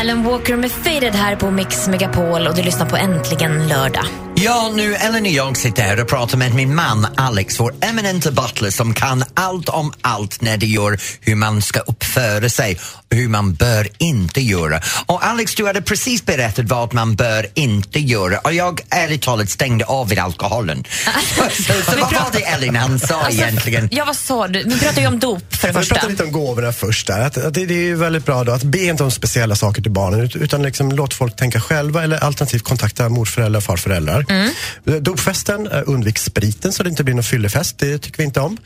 Alan 0.00 0.24
Walker 0.24 0.56
med 0.56 0.72
Faded 0.72 1.14
här 1.14 1.36
på 1.36 1.50
Mix 1.50 1.88
Megapol 1.88 2.46
och 2.46 2.54
du 2.54 2.62
lyssnar 2.62 2.86
på 2.86 2.96
Äntligen 2.96 3.68
lördag. 3.68 4.04
Ja, 4.44 4.72
nu 4.74 4.94
Ellen 4.94 5.22
och 5.22 5.28
jag 5.28 5.56
sitter 5.56 5.82
här 5.82 6.00
och 6.00 6.08
pratar 6.08 6.38
med 6.38 6.54
min 6.54 6.74
man 6.74 7.06
Alex, 7.16 7.60
vår 7.60 7.74
eminenta 7.80 8.30
butler 8.30 8.70
som 8.70 8.94
kan 8.94 9.24
allt 9.34 9.68
om 9.68 9.92
allt 10.00 10.40
när 10.40 10.56
det 10.56 10.66
gör 10.66 11.00
hur 11.20 11.34
man 11.34 11.62
ska 11.62 11.80
uppföra 11.80 12.48
sig 12.48 12.78
och 13.10 13.16
hur 13.16 13.28
man 13.28 13.54
bör 13.54 13.88
inte 13.98 14.40
göra. 14.40 14.80
Och 15.06 15.26
Alex, 15.26 15.54
du 15.54 15.66
hade 15.66 15.82
precis 15.82 16.26
berättat 16.26 16.64
vad 16.64 16.94
man 16.94 17.14
bör 17.16 17.46
inte 17.54 18.00
göra 18.00 18.38
och 18.38 18.52
jag 18.52 18.80
ärligt 18.90 19.22
talat 19.22 19.50
stängde 19.50 19.84
av 19.84 20.08
vid 20.08 20.18
alkoholen. 20.18 20.84
så, 21.36 21.72
så 21.90 21.98
vad 22.00 22.12
var 22.12 22.30
det 22.32 22.40
Ellen 22.42 22.76
han 22.76 22.98
sa 23.00 23.20
Alltså, 23.22 23.42
egentligen? 23.42 23.88
Ja, 23.92 24.04
vad 24.04 24.16
sa 24.16 24.48
du? 24.48 24.62
Vi 24.64 24.78
pratar 24.78 25.00
ju 25.00 25.08
om 25.08 25.18
dop 25.18 25.54
för 25.56 25.68
det 25.68 25.74
första. 25.74 25.94
pratar 25.94 26.10
lite 26.10 26.24
om 26.24 26.32
gåvorna 26.32 26.72
först. 26.72 27.06
Där. 27.06 27.20
Att, 27.20 27.36
att 27.36 27.54
det, 27.54 27.66
det 27.66 27.74
är 27.74 27.82
ju 27.84 27.96
väldigt 27.96 28.26
bra 28.26 28.44
då 28.44 28.52
att 28.52 28.62
be 28.62 28.78
inte 28.78 29.04
om 29.04 29.10
speciella 29.10 29.56
saker 29.56 29.82
till 29.82 29.92
barnen 29.92 30.20
ut- 30.20 30.36
utan 30.36 30.62
liksom 30.62 30.92
låt 30.92 31.14
folk 31.14 31.36
tänka 31.36 31.60
själva 31.60 32.02
eller 32.04 32.24
alternativt 32.24 32.64
kontakta 32.64 33.08
morföräldrar 33.08 33.58
och 33.58 33.64
farföräldrar. 33.64 34.26
Mm. 34.30 34.50
Eh, 34.86 34.94
dopfesten, 34.94 35.66
eh, 35.66 35.82
undvik 35.86 36.18
spriten 36.18 36.72
så 36.72 36.82
det 36.82 36.90
inte 36.90 37.04
blir 37.04 37.14
någon 37.14 37.24
fyllefest. 37.24 37.78
Det 37.78 37.98
tycker 37.98 38.18
vi 38.18 38.24
inte 38.24 38.40
om. 38.40 38.56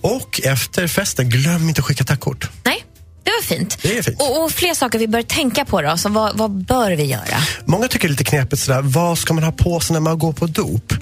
Och 0.00 0.40
efter 0.44 0.86
festen, 0.86 1.28
glöm 1.28 1.68
inte 1.68 1.80
att 1.80 1.84
skicka 1.84 2.04
tackkort. 2.04 2.48
Nej, 2.64 2.83
det 3.24 3.30
var 3.30 3.56
fint. 3.56 3.78
Det 3.82 3.98
är 3.98 4.02
fint. 4.02 4.20
Och, 4.20 4.44
och 4.44 4.52
fler 4.52 4.74
saker 4.74 4.98
vi 4.98 5.08
bör 5.08 5.22
tänka 5.22 5.64
på 5.64 5.82
då. 5.82 5.96
Så 5.96 6.08
vad, 6.08 6.38
vad 6.38 6.50
bör 6.50 6.90
vi 6.96 7.04
göra? 7.04 7.42
Många 7.64 7.88
tycker 7.88 8.08
det 8.08 8.10
är 8.10 8.16
lite 8.18 8.24
knepigt 8.24 8.62
sådär, 8.62 8.80
vad 8.82 9.18
ska 9.18 9.34
man 9.34 9.44
ha 9.44 9.52
på 9.52 9.80
sig 9.80 9.92
när 9.94 10.00
man 10.00 10.18
går 10.18 10.32
på 10.32 10.46
dop? 10.46 10.92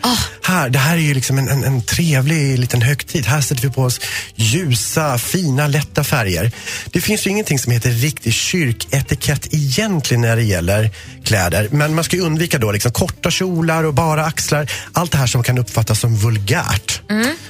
Här, 0.43 0.69
det 0.69 0.79
här 0.79 0.95
är 0.97 1.01
ju 1.01 1.15
liksom 1.15 1.39
en, 1.39 1.49
en, 1.49 1.65
en 1.65 1.83
trevlig 1.83 2.59
liten 2.59 2.83
högtid. 2.83 3.27
Här 3.27 3.41
sätter 3.41 3.63
vi 3.63 3.71
på 3.71 3.83
oss 3.83 4.01
ljusa, 4.35 5.19
fina, 5.19 5.67
lätta 5.67 6.05
färger. 6.05 6.53
Det 6.93 7.01
finns 7.01 7.27
ju 7.27 7.31
ingenting 7.31 7.59
som 7.59 7.73
heter 7.73 7.91
riktig 7.91 8.33
kyrketikett 8.35 9.55
egentligen 9.55 10.21
när 10.21 10.37
det 10.37 10.43
gäller 10.43 10.91
kläder. 11.25 11.69
Men 11.71 11.95
man 11.95 12.05
ska 12.05 12.17
undvika 12.17 12.59
då 12.59 12.73
liksom 12.73 12.93
korta 12.93 13.31
kjolar 13.31 13.85
och 13.85 13.95
bara 13.95 14.25
axlar. 14.25 14.71
Allt 14.93 15.13
det 15.13 15.19
här 15.19 15.27
som 15.27 15.43
kan 15.43 15.59
uppfattas 15.59 16.01
som 16.01 16.17
vulgärt. 16.17 17.01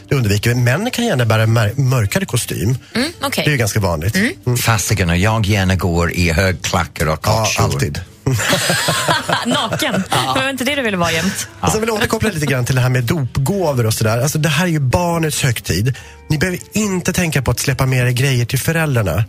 Det 0.09 0.15
undviker 0.15 0.51
vi. 0.51 0.57
Män 0.57 0.91
kan 0.91 1.05
gärna 1.05 1.25
bära 1.25 1.47
mör- 1.47 1.75
mörkare 1.81 2.27
kostym. 2.27 2.79
Mm, 2.95 3.09
okej. 3.23 3.45
Det 3.45 3.51
är 3.51 3.53
ju 3.53 3.59
ganska 3.59 3.81
vanligt. 3.81 4.17
Mm. 4.17 4.57
Fasiken 4.66 5.11
och 5.11 5.16
jag 5.16 5.46
gärna 5.46 5.75
går 5.77 6.12
i 6.12 6.33
högklackar 6.33 7.07
och 7.07 7.20
Ja, 7.22 7.44
kortkjol. 7.44 7.64
alltid. 7.64 8.01
Naken. 9.46 9.92
Det 10.35 10.40
var 10.40 10.51
inte 10.51 10.64
det 10.64 10.75
du 10.75 10.83
ville 10.83 10.96
vara 10.96 11.12
jämt. 11.12 11.48
Sen 11.72 11.81
vill 11.81 11.88
jag 11.88 11.96
återkoppla 11.96 12.31
lite 12.31 12.46
grann 12.46 12.64
till 12.64 12.75
det 12.75 12.81
här 12.81 12.88
med 12.88 13.05
dopgåvor 13.05 13.87
och 13.87 13.94
sådär. 13.94 14.18
Alltså 14.18 14.38
det 14.38 14.48
här 14.48 14.64
är 14.64 14.68
ju 14.70 14.79
barnets 14.81 15.42
högtid. 15.42 15.96
Ni 16.29 16.38
behöver 16.38 16.59
inte 16.72 17.12
tänka 17.12 17.42
på 17.42 17.51
att 17.51 17.61
släppa 17.61 17.87
med 17.87 18.07
er 18.09 18.11
grejer 18.11 18.44
till 18.44 18.59
föräldrarna. 18.59 19.25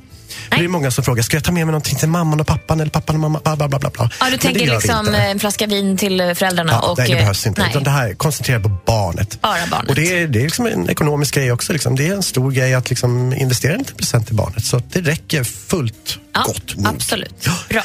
Det 0.50 0.64
är 0.64 0.68
många 0.68 0.92
som 0.92 1.04
frågar, 1.04 1.24
ska 1.24 1.38
jag 1.38 1.44
ta 1.44 1.52
med 1.52 1.66
mig 1.66 1.72
någonting 1.72 1.98
till 1.98 2.10
mamman 2.10 2.40
och 2.40 2.48
pappan 2.48 2.80
eller 2.80 2.92
pappan 2.92 3.16
och 3.16 3.20
mamma? 3.20 3.40
Bla, 3.44 3.56
bla, 3.56 3.68
bla, 3.68 3.80
bla. 3.80 4.10
Ja, 4.20 4.30
du 4.32 4.38
tänker 4.38 4.68
liksom 4.68 5.16
eh, 5.16 5.26
en 5.26 5.40
flaska 5.40 5.68
vin 5.68 5.98
till 5.98 6.20
eh, 6.20 6.34
föräldrarna? 6.34 6.72
Ja, 6.72 6.92
och, 6.92 6.98
nej, 6.98 7.08
det 7.08 7.14
eh, 7.14 7.20
behövs 7.20 7.48
inte. 7.48 7.62
nej. 7.62 7.70
Utan 7.70 7.84
det 7.84 7.90
här 7.90 8.14
koncentrerar 8.14 8.60
på 8.60 8.70
barnet. 8.86 9.42
Bara 9.42 9.68
barnet. 9.72 9.90
Och 9.90 9.96
det 9.96 10.22
är, 10.22 10.28
det 10.28 10.40
är 10.40 10.44
liksom 10.44 10.66
en 10.66 10.90
ekonomisk 10.90 11.36
grej 11.36 11.52
också. 11.52 11.74
Liksom. 11.74 11.96
Det 11.96 12.08
är 12.08 12.14
en 12.14 12.24
stor 12.24 12.52
grej 12.52 12.74
att 12.74 12.90
liksom 12.90 13.34
investera 13.34 13.74
en 13.74 13.80
liten 13.80 13.98
present 13.98 14.28
till 14.28 14.36
barnet. 14.36 14.66
Så 14.66 14.82
det 14.92 15.02
räcker 15.02 15.44
fullt 15.44 16.20
ja, 16.34 16.44
gott 16.46 16.76
nog. 16.78 16.88
Absolut. 16.88 17.50
Bra. 17.70 17.84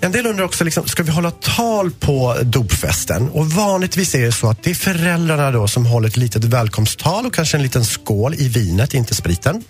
En 0.00 0.12
del 0.12 0.26
undrar 0.26 0.44
också, 0.44 0.64
liksom, 0.64 0.86
ska 0.86 1.02
vi 1.02 1.10
hålla 1.10 1.30
tal 1.30 1.90
på 1.90 2.36
dopfesten? 2.42 3.28
Och 3.28 3.50
vanligtvis 3.50 4.14
är 4.14 4.26
det 4.26 4.32
så 4.32 4.50
att 4.50 4.62
det 4.62 4.70
är 4.70 4.74
föräldrarna 4.74 5.50
då 5.50 5.68
som 5.68 5.86
håller 5.86 6.08
ett 6.08 6.16
litet 6.16 6.44
välkomsttal 6.44 7.26
och 7.26 7.34
kanske 7.34 7.56
en 7.56 7.62
liten 7.62 7.84
skål 7.84 8.34
i 8.34 8.48
vinet, 8.48 8.94
inte 8.94 9.14
spriten. 9.14 9.64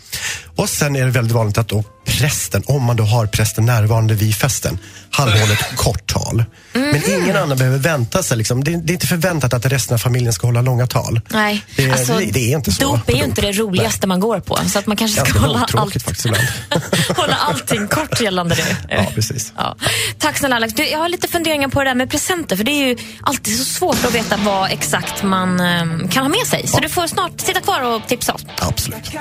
Och 0.56 0.68
sen 0.68 0.96
är 0.96 1.04
det 1.04 1.10
väldigt 1.10 1.32
vanligt 1.32 1.58
att 1.58 1.72
prästen, 2.08 2.62
om 2.66 2.82
man 2.84 2.96
då 2.96 3.04
har 3.04 3.26
prästen 3.26 3.66
närvarande 3.66 4.14
vid 4.14 4.34
festen, 4.34 4.78
han 5.10 5.28
håller 5.28 5.52
ett 5.52 5.76
kort 5.76 6.06
tal. 6.12 6.44
Men 6.72 7.10
ingen 7.10 7.36
annan 7.36 7.58
behöver 7.58 7.78
vänta 7.78 8.22
sig. 8.22 8.36
Liksom. 8.36 8.64
Det, 8.64 8.70
det 8.70 8.92
är 8.92 8.94
inte 8.94 9.06
förväntat 9.06 9.54
att 9.54 9.66
resten 9.66 9.94
av 9.94 9.98
familjen 9.98 10.32
ska 10.32 10.46
hålla 10.46 10.62
långa 10.62 10.86
tal. 10.86 11.20
Nej, 11.28 11.64
Det, 11.76 11.90
alltså, 11.90 12.18
det, 12.18 12.24
det 12.24 12.52
är 12.52 12.56
inte 12.56 12.72
så. 12.72 12.82
Dop 12.82 13.08
är 13.10 13.12
ju 13.16 13.24
inte 13.24 13.40
det 13.40 13.52
roligaste 13.52 14.06
man 14.06 14.20
går 14.20 14.40
på. 14.40 14.58
Så 14.68 14.78
att 14.78 14.86
man 14.86 14.96
kanske 14.96 15.26
ska 15.26 15.38
hålla, 15.38 15.68
allt, 15.74 15.94
hålla 17.16 17.34
allting 17.34 17.88
kort 17.88 18.20
gällande 18.20 18.54
det. 18.54 18.76
Ja, 18.96 19.06
precis. 19.14 19.52
Ja. 19.56 19.76
Tack 20.18 20.38
snälla 20.38 20.56
Alex. 20.56 20.74
Du, 20.74 20.88
jag 20.88 20.98
har 20.98 21.08
lite 21.08 21.28
funderingar 21.28 21.68
på 21.68 21.82
det 21.84 21.90
där 21.90 21.94
med 21.94 22.10
presenter. 22.10 22.56
För 22.56 22.64
det 22.64 22.70
är 22.72 22.88
ju 22.88 22.96
alltid 23.22 23.58
så 23.58 23.64
svårt 23.64 24.04
att 24.04 24.14
veta 24.14 24.36
vad 24.36 24.70
exakt 24.70 25.22
man 25.22 25.60
ehm, 25.60 26.08
kan 26.08 26.22
ha 26.22 26.28
med 26.28 26.46
sig. 26.46 26.66
Så 26.66 26.80
du 26.80 26.88
får 26.88 27.06
snart 27.06 27.40
sitta 27.40 27.60
kvar 27.60 27.80
och 27.82 28.08
tipsa 28.08 28.32
oss. 28.32 28.46
Absolut. 28.58 29.12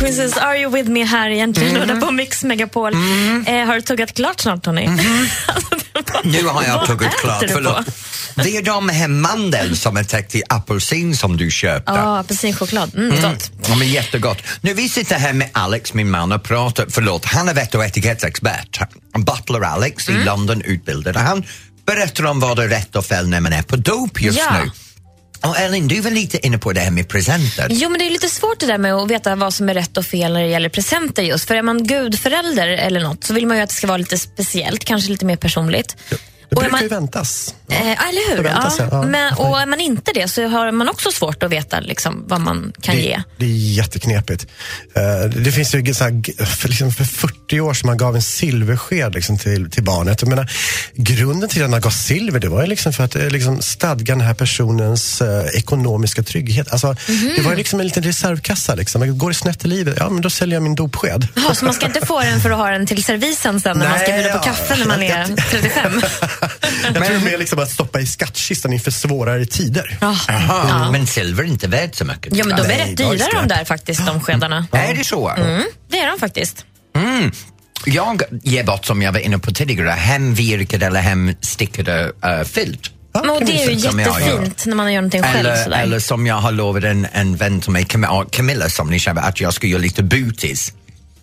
Frequencies, 0.00 0.36
Are 0.36 0.58
You 0.58 0.70
With 0.72 0.90
Me 0.90 1.04
här 1.04 1.30
egentligen 1.30 1.76
mm. 1.76 2.00
på 2.00 2.10
Mix 2.10 2.44
Megapol. 2.44 2.92
Eh, 2.94 2.98
har 3.66 3.74
du 3.74 3.80
tuggat 3.82 4.14
klart 4.14 4.40
snart 4.40 4.62
Tony? 4.62 4.86
Alltså, 4.86 5.70
det 5.92 6.12
var- 6.12 6.22
Nu 6.24 6.46
har 6.46 6.62
jag 6.64 6.84
äter 6.84 7.08
klart, 7.20 7.44
förlåt. 7.48 7.86
Det 8.34 8.56
är 8.56 8.62
de 8.62 8.88
här 8.88 9.08
mandel 9.08 9.76
som 9.76 9.96
är 9.96 10.04
täckt 10.04 10.34
i 10.34 10.42
apelsin 10.48 11.16
som 11.16 11.36
du 11.36 11.50
köpte. 11.50 11.92
Ja, 11.92 12.18
apelsinchoklad. 12.18 12.94
Mm, 12.94 13.22
gott. 13.22 13.50
Ja, 13.68 13.74
men 13.76 13.88
jättegott. 13.88 14.38
Nu 14.60 14.74
vi 14.74 14.88
sitter 14.88 15.18
här 15.18 15.32
med 15.32 15.48
Alex, 15.52 15.94
min 15.94 16.10
man, 16.10 16.32
och 16.32 16.42
pratar, 16.42 16.86
förlåt, 16.90 17.24
han 17.24 17.48
är 17.48 17.54
vett 17.54 17.74
och 17.74 17.84
etikettsexpert. 17.84 18.80
Butler 19.18 19.60
Alex 19.60 20.08
Mm. 20.08 20.20
i 20.20 20.24
London 20.24 20.62
utbildade 20.62 21.18
han. 21.18 21.44
Berättar 21.86 22.24
om 22.26 22.40
vad 22.40 22.58
är 22.58 22.68
rätt 22.68 22.96
och 22.96 23.06
fel 23.06 23.28
när 23.28 23.40
man 23.40 23.52
är 23.52 23.62
på 23.62 23.76
dop 23.76 24.22
just 24.22 24.38
Ja. 24.38 24.62
nu. 24.64 24.70
Och 25.42 25.58
Ellen, 25.58 25.88
du 25.88 26.00
var 26.00 26.10
lite 26.10 26.46
inne 26.46 26.58
på 26.58 26.72
det 26.72 26.80
här 26.80 26.90
med 26.90 27.08
presenter. 27.08 27.68
Jo, 27.70 27.88
men 27.88 27.98
det 27.98 28.06
är 28.06 28.10
lite 28.10 28.28
svårt 28.28 28.60
det 28.60 28.66
där 28.66 28.78
med 28.78 28.94
att 28.94 29.10
veta 29.10 29.36
vad 29.36 29.54
som 29.54 29.68
är 29.68 29.74
rätt 29.74 29.96
och 29.96 30.04
fel 30.04 30.32
när 30.32 30.42
det 30.42 30.48
gäller 30.48 30.68
presenter 30.68 31.22
just. 31.22 31.48
För 31.48 31.54
är 31.54 31.62
man 31.62 31.86
gudförälder 31.86 32.68
eller 32.68 33.00
något 33.00 33.24
så 33.24 33.34
vill 33.34 33.46
man 33.46 33.56
ju 33.56 33.62
att 33.62 33.68
det 33.68 33.74
ska 33.74 33.86
vara 33.86 33.98
lite 33.98 34.18
speciellt, 34.18 34.84
kanske 34.84 35.10
lite 35.10 35.24
mer 35.24 35.36
personligt. 35.36 35.96
Det 36.50 36.56
brukar 36.56 36.70
man- 36.70 36.82
ju 36.82 36.88
väntas. 36.88 37.54
Eh, 37.68 37.80
eller 38.08 38.36
hur? 38.36 38.70
Sig, 38.70 38.88
ja. 38.90 39.02
Men, 39.02 39.34
och 39.34 39.60
är 39.60 39.66
man 39.66 39.80
inte 39.80 40.10
det 40.14 40.28
så 40.28 40.46
har 40.48 40.72
man 40.72 40.88
också 40.88 41.10
svårt 41.10 41.42
att 41.42 41.50
veta 41.50 41.80
liksom, 41.80 42.24
vad 42.28 42.40
man 42.40 42.72
kan 42.82 42.96
det, 42.96 43.02
ge. 43.02 43.22
det 43.36 43.44
är 43.44 43.48
jätteknepigt. 43.48 44.46
Eh, 44.96 45.30
det 45.30 45.52
finns 45.52 45.74
ju 45.74 45.94
så 45.94 46.04
här, 46.04 46.44
för, 46.46 46.68
liksom 46.68 46.92
för 46.92 47.04
40 47.04 47.60
år 47.60 47.74
sedan 47.74 47.86
man 47.86 47.96
gav 47.96 48.16
en 48.16 48.22
silversked 48.22 49.14
liksom 49.14 49.38
till, 49.38 49.70
till 49.70 49.82
barnet. 49.84 50.22
Jag 50.22 50.28
menar, 50.28 50.50
grunden 50.94 51.48
till 51.48 51.64
att 51.64 51.70
man 51.70 51.80
gav 51.80 51.90
silver 51.90 52.40
det 52.40 52.48
var 52.48 52.60
ju 52.60 52.66
liksom 52.66 52.92
för 52.92 53.04
att 53.04 53.16
eh, 53.16 53.28
liksom, 53.30 53.62
stadga 53.62 54.14
den 54.14 54.20
här 54.26 54.34
personens 54.34 55.20
eh, 55.22 55.44
ekonomiska 55.46 56.22
trygghet. 56.22 56.72
Alltså, 56.72 56.96
Mhm. 57.08 57.32
Det 57.36 57.42
var 57.42 57.50
ju 57.50 57.56
liksom 57.56 57.80
en 57.80 57.86
liten 57.86 58.02
reservkassa. 58.02 58.74
Liksom. 58.74 59.18
Går 59.18 59.28
det 59.28 59.34
snett 59.34 59.64
i 59.64 59.68
livet, 59.68 59.94
ja 59.98 60.10
men 60.10 60.22
då 60.22 60.30
säljer 60.30 60.56
jag 60.56 60.62
min 60.62 60.74
dopsked. 60.74 61.28
Jaha, 61.34 61.54
så 61.54 61.64
man 61.64 61.74
ska 61.74 61.86
inte 61.86 62.06
få 62.06 62.20
den 62.20 62.40
för 62.40 62.50
att 62.50 62.56
ha 62.56 62.70
den 62.70 62.86
till 62.86 63.04
servisen 63.04 63.60
sen 63.60 63.78
när 63.78 63.88
man 63.88 63.98
ska 63.98 64.08
Nej, 64.08 64.22
bjuda 64.22 64.38
på 64.38 64.48
ja. 64.48 64.52
kaffe 64.52 64.76
när 64.76 64.86
man 64.86 65.02
är 65.02 65.26
35? 65.50 66.02
Jag 66.94 67.06
tror 67.06 67.24
mer 67.24 67.38
liksom 67.38 67.58
att 67.58 67.70
stoppa 67.70 68.00
i 68.00 68.06
skattkistan 68.06 68.72
inför 68.72 68.90
svårare 68.90 69.46
tider. 69.46 69.98
Jaha, 70.00 70.90
men 70.92 71.06
silver 71.06 71.42
är 71.42 71.48
inte 71.48 71.68
värt 71.68 71.94
så 71.94 72.04
mycket. 72.04 72.36
Ja, 72.36 72.44
men 72.44 72.56
de 72.56 72.62
är 72.62 72.68
Nej, 72.68 72.78
rätt 72.78 72.96
det 72.96 73.04
var 73.04 73.12
ju 73.12 73.18
dyra 73.18 73.40
de 73.40 73.48
där 73.48 73.64
faktiskt, 73.64 74.06
de 74.06 74.20
skedarna. 74.20 74.66
Är 74.72 74.94
det 74.94 75.04
så? 75.04 75.28
Mm, 75.28 75.62
det 75.90 75.98
är 75.98 76.06
de 76.10 76.18
faktiskt. 76.18 76.64
Jag 77.84 78.22
ger 78.42 78.64
bort, 78.64 78.84
som 78.84 79.02
jag 79.02 79.12
var 79.12 79.20
inne 79.20 79.38
på 79.38 79.50
tidigare, 79.52 79.90
hemvirkade 79.90 80.86
eller 80.86 81.00
hemstickade 81.00 82.12
uh, 82.24 82.44
filt. 82.44 82.90
Ja, 83.12 83.20
Men, 83.20 83.30
och 83.30 83.44
det 83.44 83.62
är 83.62 83.70
ju 83.70 83.76
jättefint 83.76 84.66
när 84.66 84.76
man 84.76 84.92
gör 84.92 85.00
någonting 85.00 85.22
själv. 85.22 85.36
Eller, 85.38 85.64
sådär. 85.64 85.82
eller 85.82 85.98
som 85.98 86.26
jag 86.26 86.34
har 86.34 86.52
lovat 86.52 86.84
en, 86.84 87.06
en 87.12 87.36
vän 87.36 87.60
till 87.60 87.70
mig, 87.70 87.84
Cam- 87.84 88.04
ja, 88.04 88.24
Camilla 88.30 88.68
som 88.68 88.90
ni 88.90 88.98
känner, 88.98 89.22
att 89.22 89.40
jag 89.40 89.54
ska 89.54 89.66
göra 89.66 89.82
lite 89.82 90.02
booties. 90.02 90.72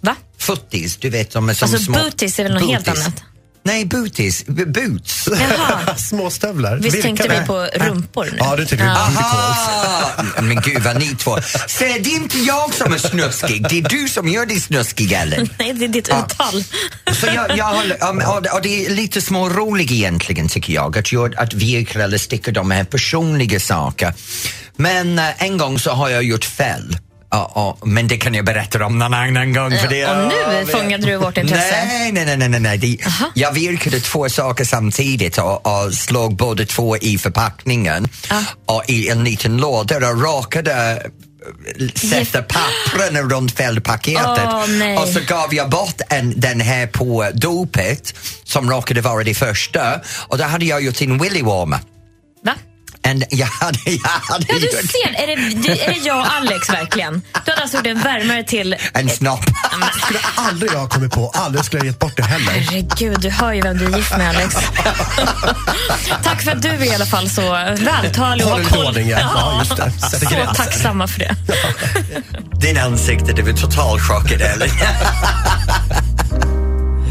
Va? 0.01 0.15
Futtis, 0.37 0.97
du 0.97 1.09
vet 1.09 1.31
som 1.31 1.49
är 1.49 1.53
som 1.53 1.65
Alltså 1.65 1.85
små... 1.85 1.97
booties 1.99 2.39
är 2.39 2.43
väl 2.43 2.53
något 2.53 2.69
helt 2.69 2.87
annat? 2.87 3.23
Nej, 3.67 3.85
booties. 3.85 4.43
B- 4.47 4.65
Boots. 4.65 5.29
Jaha. 5.31 5.95
Små 6.09 6.29
stövlar. 6.29 6.77
Visst 6.77 6.95
Vilka 6.95 7.07
tänkte 7.07 7.27
det? 7.27 7.39
vi 7.39 7.45
på 7.47 7.67
rumpor 7.85 8.25
nu? 8.31 8.37
Ja, 8.39 8.55
du 8.55 8.65
tänkte 8.65 8.85
Ja. 8.85 8.95
på 8.95 9.11
booty 9.11 9.23
calls. 9.23 10.35
Ah, 10.37 10.41
men 10.41 10.61
gud 10.61 10.83
vad 10.83 10.99
ni 10.99 11.15
två... 11.15 11.37
Se, 11.67 11.85
det 11.99 12.09
är 12.09 12.15
inte 12.15 12.37
jag 12.39 12.73
som 12.73 12.93
är 12.93 12.97
snuskig, 12.97 13.65
det 13.69 13.77
är 13.77 13.89
du 13.89 14.07
som 14.09 14.27
gör 14.27 14.45
dig 14.45 14.59
snuskig, 14.59 15.11
Ellen. 15.11 15.49
Nej, 15.59 15.73
det 15.73 15.85
är 15.85 15.89
ditt 15.89 16.07
uttal. 16.07 16.63
Så 17.21 17.25
jag, 17.25 17.57
jag 17.57 17.65
håller, 17.65 18.53
och, 18.55 18.61
det 18.61 18.85
är 18.85 18.89
lite 18.89 19.21
småroligt 19.21 19.91
egentligen 19.91 20.47
tycker 20.47 20.73
jag, 20.73 20.97
att, 20.97 21.11
jag, 21.11 21.35
att 21.35 21.53
virkar 21.53 21.99
eller 21.99 22.17
stickar 22.17 22.51
de 22.51 22.71
här 22.71 22.83
personliga 22.83 23.59
saker. 23.59 24.13
Men 24.75 25.19
eh, 25.19 25.43
en 25.43 25.57
gång 25.57 25.79
så 25.79 25.91
har 25.91 26.09
jag 26.09 26.23
gjort 26.23 26.45
fel. 26.45 26.97
Ja, 27.29 27.51
ja, 27.55 27.77
men 27.85 28.07
det 28.07 28.17
kan 28.17 28.33
jag 28.33 28.45
berätta 28.45 28.85
om 28.85 28.99
någon 28.99 29.13
annan 29.13 29.53
gång. 29.53 29.71
För 29.71 29.87
det, 29.87 30.05
Och 30.05 30.17
nu 30.17 30.35
ja, 30.59 30.65
fångade 30.79 31.05
du 31.05 31.17
vårt 31.17 31.37
intresse. 31.37 31.85
Nej, 31.85 32.11
nej, 32.11 32.37
nej, 32.37 32.49
nej, 32.49 32.59
nej. 32.59 32.77
Det, 32.77 32.97
jag 33.33 33.51
virkade 33.51 33.99
två 33.99 34.29
saker 34.29 34.65
samtidigt 34.65 35.37
och, 35.37 35.67
och 35.67 35.93
slog 35.93 36.35
båda 36.35 36.65
två 36.65 36.97
i 36.97 37.17
förpackningen 37.17 38.07
och 38.65 38.83
i 38.87 39.09
en 39.09 39.23
liten 39.23 39.57
låda 39.57 39.97
och 39.97 40.21
råkade 40.21 41.03
eh, 41.79 41.87
sätta 41.95 42.41
pappren 42.41 43.29
runt 43.29 43.51
fel 43.51 43.81
paketet 43.81 44.39
Åh, 44.45 44.67
nej. 44.67 44.97
och 44.97 45.07
så 45.07 45.19
gav 45.27 45.53
jag 45.53 45.69
bort 45.69 46.01
en, 46.09 46.39
den 46.39 46.59
här 46.59 46.87
på 46.87 47.29
dopet 47.33 48.13
som 48.43 48.69
råkade 48.69 49.01
vara 49.01 49.23
det 49.23 49.33
första 49.33 50.01
och 50.27 50.37
då 50.37 50.43
hade 50.43 50.65
jag 50.65 50.83
gjort 50.83 51.01
en 51.01 51.17
willy 51.17 51.41
warmer. 51.41 51.79
En, 53.07 53.23
jag 53.29 53.47
hade, 53.47 53.79
jag 53.85 54.07
hade 54.07 54.45
Ja, 54.49 54.55
du 54.59 54.65
gjort 54.65 54.71
ser. 54.71 55.23
Är 55.23 55.27
det, 55.27 55.35
du, 55.35 55.71
är 55.71 55.87
det 55.93 55.99
jag 56.05 56.19
och 56.19 56.33
Alex 56.35 56.69
verkligen? 56.69 57.13
Du 57.45 57.51
hade 57.51 57.61
alltså 57.61 57.77
gjort 57.77 57.87
en 57.87 57.99
värmare 57.99 58.43
till... 58.43 58.75
en 58.93 59.09
snopp. 59.09 59.45
skulle 60.05 60.19
aldrig 60.35 60.71
jag 60.71 60.79
ha 60.79 60.87
kommit 60.89 61.11
på. 61.11 61.31
Aldrig 61.33 61.65
skulle 61.65 61.79
jag 61.79 61.87
gett 61.87 61.99
bort 61.99 62.17
det 62.17 62.23
heller. 62.23 62.51
Herregud, 62.51 63.19
du 63.21 63.29
hör 63.29 63.53
ju 63.53 63.61
vem 63.61 63.77
du 63.77 63.85
är 63.85 63.97
gift 63.97 64.17
med 64.17 64.29
Alex. 64.29 64.55
Tack 66.23 66.41
för 66.41 66.51
att 66.51 66.61
du 66.61 66.69
är 66.69 66.83
i 66.83 66.95
alla 66.95 67.05
fall 67.05 67.29
så 67.29 67.41
vältalig 67.79 68.45
och 68.45 68.51
har 68.51 68.63
koll. 68.63 68.97
ja. 69.01 69.19
Ja, 69.19 69.59
just 69.59 69.75
det. 69.77 69.91
Så 70.19 70.29
gränser. 70.29 70.53
tacksamma 70.63 71.07
för 71.07 71.19
det. 71.19 71.35
Din 72.61 72.77
ansikte, 72.77 73.33
det 73.33 73.41
var 73.41 73.51
total 73.53 73.99
chockad 73.99 74.41
Ellen. 74.41 74.69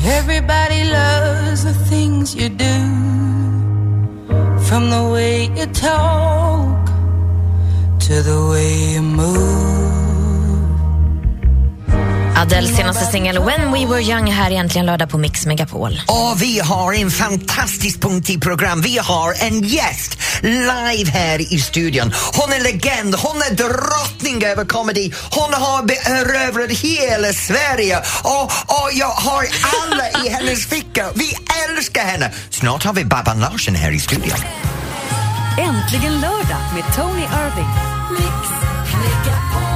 Everybody 0.06 0.84
loves 0.84 1.62
the 1.64 1.74
things 1.90 2.36
you 2.36 2.48
do, 2.48 2.64
from 4.68 4.90
the 4.90 5.04
way 5.12 5.44
you 5.56 5.66
talk 5.66 6.86
to 8.00 8.22
the 8.22 8.48
way 8.50 8.94
you 8.94 9.02
move. 9.02 9.95
Adels 12.36 12.76
senaste 12.76 13.06
singel 13.06 13.38
When 13.38 13.72
We 13.72 13.86
Were 13.86 14.02
Young 14.02 14.26
här 14.26 14.50
egentligen 14.50 14.86
lördag 14.86 15.10
på 15.10 15.18
Mix 15.18 15.46
Megapol. 15.46 16.00
Och 16.06 16.42
vi 16.42 16.58
har 16.60 16.92
en 16.92 17.10
fantastisk 17.10 18.00
punkt 18.00 18.30
i 18.30 18.38
program. 18.38 18.80
Vi 18.80 18.98
har 18.98 19.34
en 19.42 19.62
gäst 19.62 20.18
live 20.42 21.10
här 21.10 21.54
i 21.54 21.60
studion. 21.60 22.12
Hon 22.34 22.52
är 22.52 22.60
legend, 22.60 23.14
hon 23.14 23.36
är 23.36 23.54
drottning 23.54 24.44
över 24.44 24.64
comedy. 24.64 25.10
Hon 25.30 25.54
har 25.54 25.82
berövrat 25.82 26.70
hela 26.70 27.32
Sverige 27.32 27.98
och, 28.22 28.42
och 28.66 28.90
jag 28.92 29.10
har 29.10 29.46
alla 29.82 30.24
i 30.24 30.28
hennes 30.28 30.66
ficka. 30.66 31.06
Vi 31.14 31.36
älskar 31.68 32.02
henne. 32.02 32.32
Snart 32.50 32.84
har 32.84 32.92
vi 32.92 33.04
Babban 33.04 33.40
Larsson 33.40 33.74
här 33.74 33.90
i 33.90 33.98
studion. 33.98 34.38
Äntligen 35.58 36.20
lördag 36.20 36.62
med 36.74 36.84
Tony 36.96 37.22
Irving. 37.22 37.70
Ett 38.18 39.75